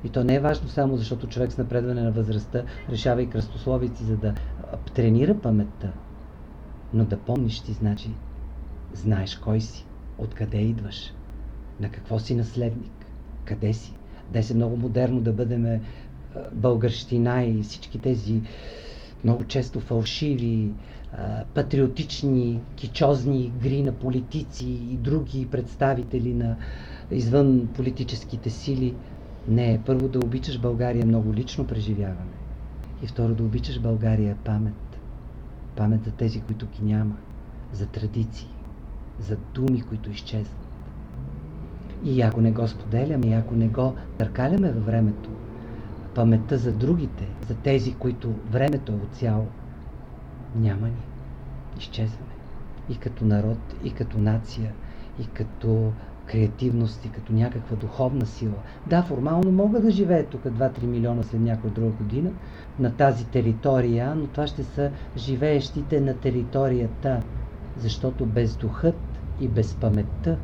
И 0.05 0.09
то 0.09 0.25
не 0.25 0.35
е 0.35 0.41
важно 0.41 0.69
само 0.69 0.97
защото 0.97 1.27
човек 1.27 1.53
с 1.53 1.59
напредване 1.59 2.03
на 2.03 2.13
възрастта 2.13 2.63
решава 2.91 3.23
и 3.23 3.31
кръстословици, 3.31 4.05
за 4.05 4.17
да 4.17 4.35
тренира 4.95 5.35
паметта. 5.35 5.93
Но 6.95 7.05
да 7.05 7.19
помниш 7.19 7.61
ти 7.61 7.73
значи, 7.73 8.11
знаеш 8.95 9.37
кой 9.37 9.61
си, 9.61 9.87
откъде 10.19 10.59
идваш, 10.59 11.13
на 11.81 11.91
какво 11.91 12.19
си 12.19 12.35
наследник. 12.35 13.07
Къде 13.45 13.73
си? 13.73 13.93
Дай 14.33 14.43
се 14.43 14.55
много 14.55 14.77
модерно 14.77 15.21
да 15.21 15.33
бъдем 15.33 15.81
българщина 16.53 17.45
и 17.45 17.63
всички 17.63 17.99
тези 17.99 18.43
много 19.25 19.45
често 19.45 19.81
фалшиви, 19.81 20.71
патриотични, 21.55 22.61
кичозни 22.77 23.45
игри 23.45 23.83
на 23.83 23.93
политици 23.93 24.67
и 24.67 24.97
други 24.97 25.47
представители 25.51 26.35
на 26.35 26.57
извън 27.11 27.69
политическите 27.75 28.51
сили. 28.51 28.95
Не, 29.49 29.81
първо 29.87 30.09
да 30.09 30.19
обичаш 30.19 30.59
България 30.59 31.07
много 31.07 31.35
лично 31.35 31.67
преживяване. 31.67 32.31
И 33.03 33.07
второ 33.07 33.35
да 33.35 33.43
обичаш 33.43 33.81
България 33.81 34.37
памет. 34.45 34.90
Памет 35.77 36.05
за 36.05 36.11
тези, 36.11 36.41
които 36.41 36.67
ги 36.67 36.85
няма. 36.85 37.17
За 37.73 37.87
традиции. 37.87 38.49
За 39.21 39.37
думи, 39.55 39.83
които 39.83 40.11
изчезват. 40.11 40.67
И 42.05 42.23
ако 42.23 42.41
не 42.41 42.53
го 42.53 42.69
споделяме, 42.69 43.27
и 43.27 43.33
ако 43.33 43.55
не 43.55 43.69
го 43.69 43.95
търкаляме 44.19 44.73
във 44.73 44.87
времето, 44.87 45.31
паметта 46.15 46.59
за 46.59 46.73
другите, 46.73 47.29
за 47.49 47.55
тези, 47.55 47.95
които 47.95 48.35
времето 48.51 48.93
е 48.93 48.97
отцяло, 48.97 49.47
няма 50.57 50.87
ни. 50.87 51.03
Изчезваме. 51.79 52.31
И 52.89 52.97
като 52.97 53.25
народ, 53.25 53.59
и 53.85 53.91
като 53.93 54.19
нация, 54.19 54.73
и 55.21 55.27
като 55.27 55.93
креативност, 56.31 57.05
и 57.05 57.09
като 57.09 57.33
някаква 57.33 57.77
духовна 57.77 58.27
сила. 58.27 58.55
Да, 58.87 59.03
формално 59.03 59.53
мога 59.53 59.81
да 59.81 59.91
живея 59.91 60.27
тук 60.27 60.45
2-3 60.45 60.83
милиона 60.83 61.23
след 61.23 61.41
някоя 61.41 61.73
друга 61.73 61.91
година 61.91 62.31
на 62.79 62.97
тази 62.97 63.27
територия, 63.27 64.15
но 64.15 64.27
това 64.27 64.47
ще 64.47 64.63
са 64.63 64.91
живеещите 65.17 66.01
на 66.01 66.15
територията, 66.15 67.23
защото 67.77 68.27
без 68.27 68.57
духът 68.57 68.99
и 69.41 69.49
без 69.49 69.75
паметта 69.75 70.39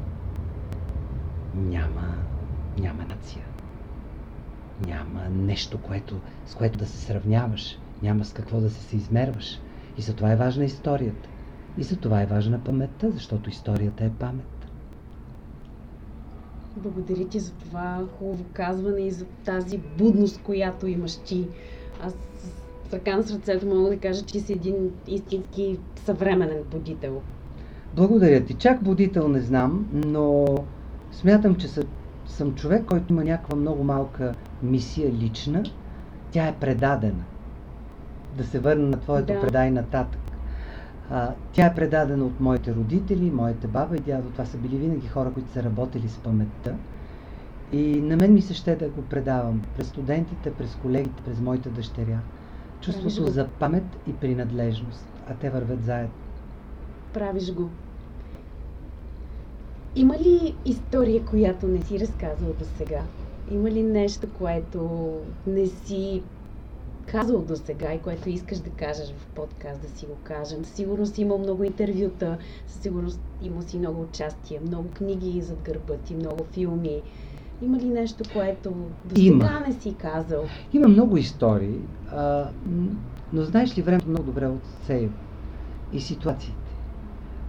няма, 1.55 2.15
няма 2.79 3.05
нация. 3.05 3.45
Няма 4.87 5.29
нещо, 5.31 5.79
което, 5.79 6.21
с 6.47 6.55
което 6.55 6.79
да 6.79 6.87
се 6.87 6.99
сравняваш. 6.99 7.79
Няма 8.03 8.25
с 8.25 8.33
какво 8.33 8.61
да 8.61 8.71
се 8.71 8.97
измерваш. 8.97 9.61
И 9.99 10.03
за 10.03 10.15
това 10.15 10.33
е 10.33 10.37
важна 10.37 10.65
историята. 10.65 11.29
И 11.79 11.83
за 11.83 11.97
това 11.97 12.23
е 12.23 12.27
важна 12.27 12.65
паметта, 12.65 13.11
защото 13.11 13.51
историята 13.51 14.05
е 14.05 14.11
памет. 14.11 14.56
Благодаря 16.77 17.29
ти 17.29 17.41
за 17.41 17.53
това 17.53 18.05
хубаво 18.19 18.45
казване 18.53 19.01
и 19.01 19.11
за 19.11 19.25
тази 19.45 19.79
будност, 19.99 20.41
която 20.43 20.87
имаш 20.87 21.17
ти. 21.17 21.49
Аз 22.03 22.13
с 22.89 22.93
ръка 22.93 23.17
на 23.17 23.23
сърцето 23.23 23.67
мога 23.67 23.91
да 23.91 23.99
кажа, 23.99 24.23
че 24.23 24.41
си 24.41 24.53
един 24.53 24.91
истински 25.07 25.79
съвременен 26.05 26.63
будител. 26.71 27.23
Благодаря 27.97 28.45
ти. 28.45 28.55
Чак 28.55 28.83
будител 28.83 29.29
не 29.29 29.41
знам, 29.41 29.89
но 29.93 30.45
смятам, 31.13 31.55
че 31.55 31.69
съм 32.27 32.55
човек, 32.55 32.85
който 32.85 33.13
има 33.13 33.25
някаква 33.25 33.57
много 33.57 33.85
малка 33.85 34.35
мисия 34.63 35.13
лична. 35.13 35.63
Тя 36.31 36.47
е 36.47 36.55
предадена. 36.55 37.25
Да 38.37 38.45
се 38.45 38.59
върна 38.59 38.89
на 38.89 39.01
твоето 39.01 39.33
да. 39.33 39.41
предай 39.41 39.71
нататък. 39.71 40.21
А, 41.11 41.33
тя 41.53 41.67
е 41.67 41.75
предадена 41.75 42.25
от 42.25 42.41
моите 42.41 42.75
родители, 42.75 43.31
моите 43.31 43.67
баба 43.67 43.97
и 43.97 44.01
дядо. 44.01 44.29
Това 44.31 44.45
са 44.45 44.57
били 44.57 44.77
винаги 44.77 45.09
хора, 45.09 45.33
които 45.33 45.51
са 45.53 45.63
работили 45.63 46.09
с 46.09 46.19
паметта. 46.19 46.75
И 47.73 48.01
на 48.01 48.17
мен 48.17 48.35
ми 48.35 48.43
се 48.43 48.55
ще 48.55 48.77
да 48.77 48.89
го 48.89 49.03
предавам 49.03 49.63
през 49.77 49.89
студентите, 49.89 50.53
през 50.53 50.77
колегите, 50.83 51.23
през 51.23 51.41
моите 51.41 51.69
дъщеря. 51.69 52.19
Чувството 52.81 53.23
го. 53.23 53.29
за 53.31 53.49
памет 53.49 53.85
и 54.07 54.13
принадлежност, 54.13 55.07
а 55.31 55.35
те 55.35 55.51
вървят 55.51 55.85
заедно. 55.85 56.15
Правиш 57.15 57.53
го. 57.53 57.71
Има 59.97 60.15
ли 60.19 60.55
история, 60.65 61.25
която 61.25 61.69
не 61.69 61.83
си 61.83 62.01
разказал 62.01 62.53
до 62.59 62.65
сега? 62.65 63.03
Има 63.51 63.71
ли 63.71 63.83
нещо, 63.83 64.27
което 64.39 65.11
не 65.47 65.67
си 65.67 66.23
казал 67.07 67.43
до 67.43 67.57
сега 67.57 67.93
и 67.93 67.99
което 67.99 68.29
искаш 68.29 68.59
да 68.59 68.71
кажеш 68.71 69.15
в 69.19 69.27
подкаст, 69.27 69.83
да 69.83 69.89
си 69.89 70.07
го 70.07 70.17
кажем? 70.23 70.65
Със 70.65 70.75
сигурност 70.75 71.19
има 71.19 71.39
много 71.39 71.65
интервюта, 71.65 72.39
със 72.67 72.83
сигурност 72.83 73.21
има 73.43 73.63
си 73.63 73.79
много 73.79 74.03
участие, 74.03 74.61
много 74.67 74.89
книги 74.89 75.41
зад 75.41 75.59
гърба 75.65 75.95
ти, 76.05 76.15
много 76.15 76.45
филми. 76.45 77.03
Има 77.63 77.79
ли 77.79 77.89
нещо, 77.89 78.25
което 78.33 78.71
до 79.05 79.17
сега 79.17 79.65
не 79.67 79.73
си 79.73 79.95
казал? 79.95 80.45
Има 80.73 80.89
много 80.89 81.17
истории, 81.17 81.79
а, 82.11 82.49
но 83.33 83.43
знаеш 83.43 83.79
ли, 83.79 83.83
времето 83.83 84.09
много 84.09 84.25
добре 84.25 84.47
отсеява 84.47 85.13
и 85.93 86.01
ситуациите. 86.01 86.57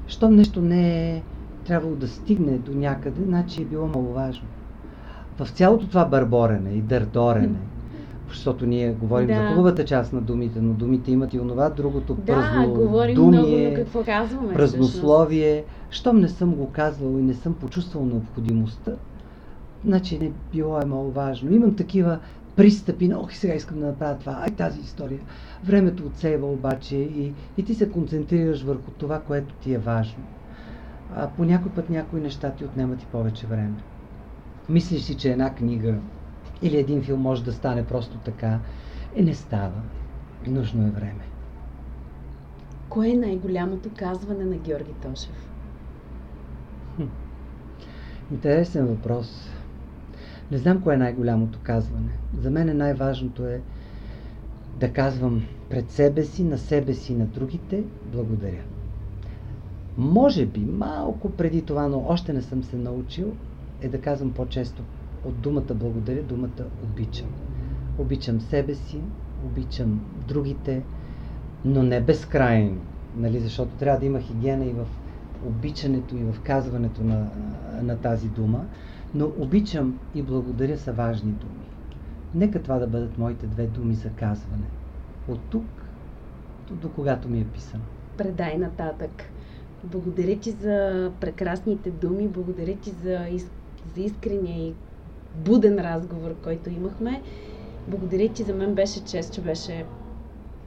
Щом 0.08 0.36
нещо 0.36 0.62
не 0.62 1.12
е 1.16 1.24
трябвало 1.66 1.96
да 1.96 2.08
стигне 2.08 2.58
до 2.58 2.72
някъде, 2.72 3.24
значи 3.24 3.62
е 3.62 3.66
било 3.66 3.88
маловажно. 3.88 4.48
В 5.40 5.50
цялото 5.50 5.88
това 5.88 6.06
бърборене 6.06 6.70
и 6.70 6.82
дърдорене, 6.82 7.60
защото 8.30 8.66
ние 8.66 8.92
говорим 8.92 9.28
да. 9.28 9.34
за 9.34 9.48
хубавата 9.48 9.86
част 9.86 10.14
на 10.14 10.22
думите, 10.22 10.62
но 10.62 10.74
думите 10.74 11.12
имат 11.12 11.34
и 11.34 11.40
онова, 11.40 11.70
другото 11.70 12.14
да, 12.14 12.34
празно 12.34 12.74
говорим 12.74 13.16
думие, 13.16 13.40
много, 13.40 13.76
какво 13.76 14.04
казваме, 14.04 14.54
празнословие. 14.54 15.64
Щом 15.90 16.20
не 16.20 16.28
съм 16.28 16.56
го 16.56 16.72
казвал 16.72 17.20
и 17.20 17.22
не 17.22 17.34
съм 17.34 17.54
почувствал 17.54 18.06
необходимостта, 18.06 18.92
значи 19.86 20.20
не 20.20 20.32
било 20.52 20.82
е 20.82 20.86
много 20.86 21.12
важно. 21.12 21.54
Имам 21.54 21.76
такива 21.76 22.20
пристъпи 22.56 23.08
на, 23.08 23.20
ох, 23.20 23.34
сега 23.34 23.54
искам 23.54 23.80
да 23.80 23.86
направя 23.86 24.18
това, 24.20 24.40
ай 24.42 24.52
тази 24.52 24.80
история. 24.82 25.20
Времето 25.64 26.06
отсейва 26.06 26.48
обаче 26.48 26.96
и, 26.96 27.34
и 27.58 27.64
ти 27.64 27.76
се 27.76 27.90
концентрираш 27.90 28.64
върху 28.64 28.92
това, 28.92 29.20
което 29.20 29.54
ти 29.54 29.74
е 29.74 29.78
важно. 29.78 30.24
А 31.16 31.28
по 31.28 31.46
някой 31.46 31.72
път 31.72 31.90
някои 31.90 32.22
неща 32.22 32.52
ти 32.52 32.66
отнемат 32.66 33.04
и 33.04 33.06
повече 33.06 33.48
време. 33.48 33.74
Мислиш 34.70 35.02
си, 35.02 35.16
че 35.16 35.32
една 35.32 35.56
книга 35.56 35.96
или 36.62 36.78
един 36.78 37.04
филм 37.04 37.22
може 37.22 37.44
да 37.44 37.54
стане 37.54 37.86
просто 37.86 38.18
така. 38.18 38.60
И 39.16 39.24
не 39.24 39.34
става. 39.34 39.82
Нужно 40.48 40.88
е 40.88 40.90
време. 40.90 41.24
Кое 42.90 43.10
е 43.10 43.18
най-голямото 43.18 43.90
казване 43.96 44.46
на 44.46 44.56
Георги 44.56 44.94
Тошев? 44.94 45.50
Хм. 46.96 47.04
Интересен 48.32 48.88
въпрос. 48.88 49.50
Не 50.52 50.58
знам 50.58 50.82
кое 50.82 50.94
е 50.94 50.98
най-голямото 50.98 51.60
казване. 51.64 52.12
За 52.38 52.52
мен 52.52 52.70
е 52.70 52.74
най-важното 52.74 53.46
е 53.46 53.62
да 54.80 54.94
казвам 54.94 55.44
пред 55.70 55.92
себе 55.92 56.24
си, 56.24 56.44
на 56.44 56.58
себе 56.58 56.94
си, 56.94 57.16
на 57.16 57.26
другите, 57.26 57.84
благодаря. 58.06 58.64
Може 59.98 60.46
би 60.46 60.60
малко 60.60 61.30
преди 61.32 61.62
това, 61.62 61.88
но 61.88 62.06
още 62.08 62.34
не 62.34 62.42
съм 62.42 62.64
се 62.64 62.78
научил, 62.78 63.34
е 63.82 63.88
да 63.88 64.02
казвам 64.02 64.32
по-често 64.32 64.84
от 65.26 65.36
думата 65.36 65.74
благодаря, 65.74 66.24
думата 66.24 66.50
обичам. 66.84 67.28
Обичам 67.98 68.42
себе 68.42 68.76
си, 68.76 69.02
обичам 69.46 70.02
другите, 70.28 70.84
но 71.66 71.84
не 71.84 72.02
безкрайно, 72.02 72.78
нали, 73.16 73.40
защото 73.40 73.72
трябва 73.72 74.00
да 74.00 74.06
има 74.06 74.20
хигиена 74.20 74.66
и 74.66 74.74
в 74.74 74.86
обичането 75.46 76.16
и 76.16 76.24
в 76.24 76.42
казването 76.42 77.04
на, 77.04 77.28
на 77.82 77.98
тази 77.98 78.30
дума, 78.30 78.66
но 79.14 79.32
обичам 79.40 80.00
и 80.16 80.22
благодаря 80.22 80.78
са 80.78 80.94
важни 80.94 81.32
думи. 81.32 81.66
Нека 82.36 82.62
това 82.62 82.80
да 82.80 82.88
бъдат 82.88 83.18
моите 83.18 83.48
две 83.48 83.68
думи 83.68 83.96
за 83.96 84.10
казване. 84.10 84.66
От 85.28 85.40
тук 85.42 85.66
до, 86.68 86.76
до 86.76 86.90
когато 86.90 87.30
ми 87.30 87.40
е 87.40 87.46
писано. 87.46 87.84
Предай 88.18 88.58
нататък. 88.58 89.24
Благодаря 89.84 90.40
ти 90.40 90.52
за 90.52 91.12
прекрасните 91.22 91.92
думи, 91.92 92.28
благодаря 92.28 92.76
ти 92.76 92.92
за, 92.94 93.28
из, 93.28 93.52
за 93.88 94.02
искрения 94.02 94.58
и 94.60 94.74
буден 95.38 95.80
разговор, 95.80 96.36
който 96.44 96.70
имахме. 96.70 97.22
Благодаря 97.88 98.30
ти, 98.30 98.44
за 98.44 98.54
мен 98.54 98.76
беше 98.76 99.04
чест, 99.04 99.34
че 99.34 99.42
беше 99.42 99.86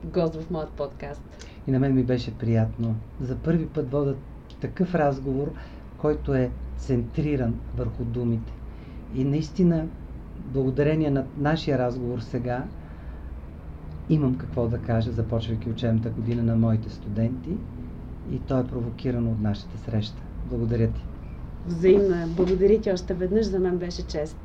гост 0.05 0.35
в 0.35 0.51
моят 0.51 0.71
подкаст. 0.71 1.23
И 1.67 1.71
на 1.71 1.79
мен 1.79 1.95
ми 1.95 2.03
беше 2.03 2.35
приятно. 2.35 2.95
За 3.21 3.37
първи 3.37 3.67
път 3.67 3.91
водят 3.91 4.19
такъв 4.61 4.95
разговор, 4.95 5.53
който 5.99 6.35
е 6.35 6.51
центриран 6.77 7.55
върху 7.77 8.05
думите. 8.05 8.53
И 9.15 9.25
наистина, 9.25 9.87
благодарение 10.45 11.11
на 11.11 11.25
нашия 11.39 11.79
разговор 11.79 12.19
сега, 12.21 12.65
имам 14.09 14.35
какво 14.35 14.69
да 14.69 14.79
кажа, 14.79 15.13
започвайки 15.13 15.71
учебната 15.71 16.11
година 16.11 16.43
на 16.43 16.57
моите 16.57 16.91
студенти 16.91 17.51
и 18.33 18.39
то 18.39 18.59
е 18.59 18.67
провокирано 18.67 19.31
от 19.31 19.41
нашата 19.41 19.79
среща. 19.79 20.23
Благодаря 20.47 20.89
ти. 20.89 21.05
Взаимно 21.67 22.15
е. 22.15 22.27
Благодаря 22.27 22.81
ти 22.81 22.93
още 22.93 23.15
веднъж. 23.15 23.47
За 23.47 23.59
мен 23.59 23.79
беше 23.79 24.03
чест. 24.03 24.37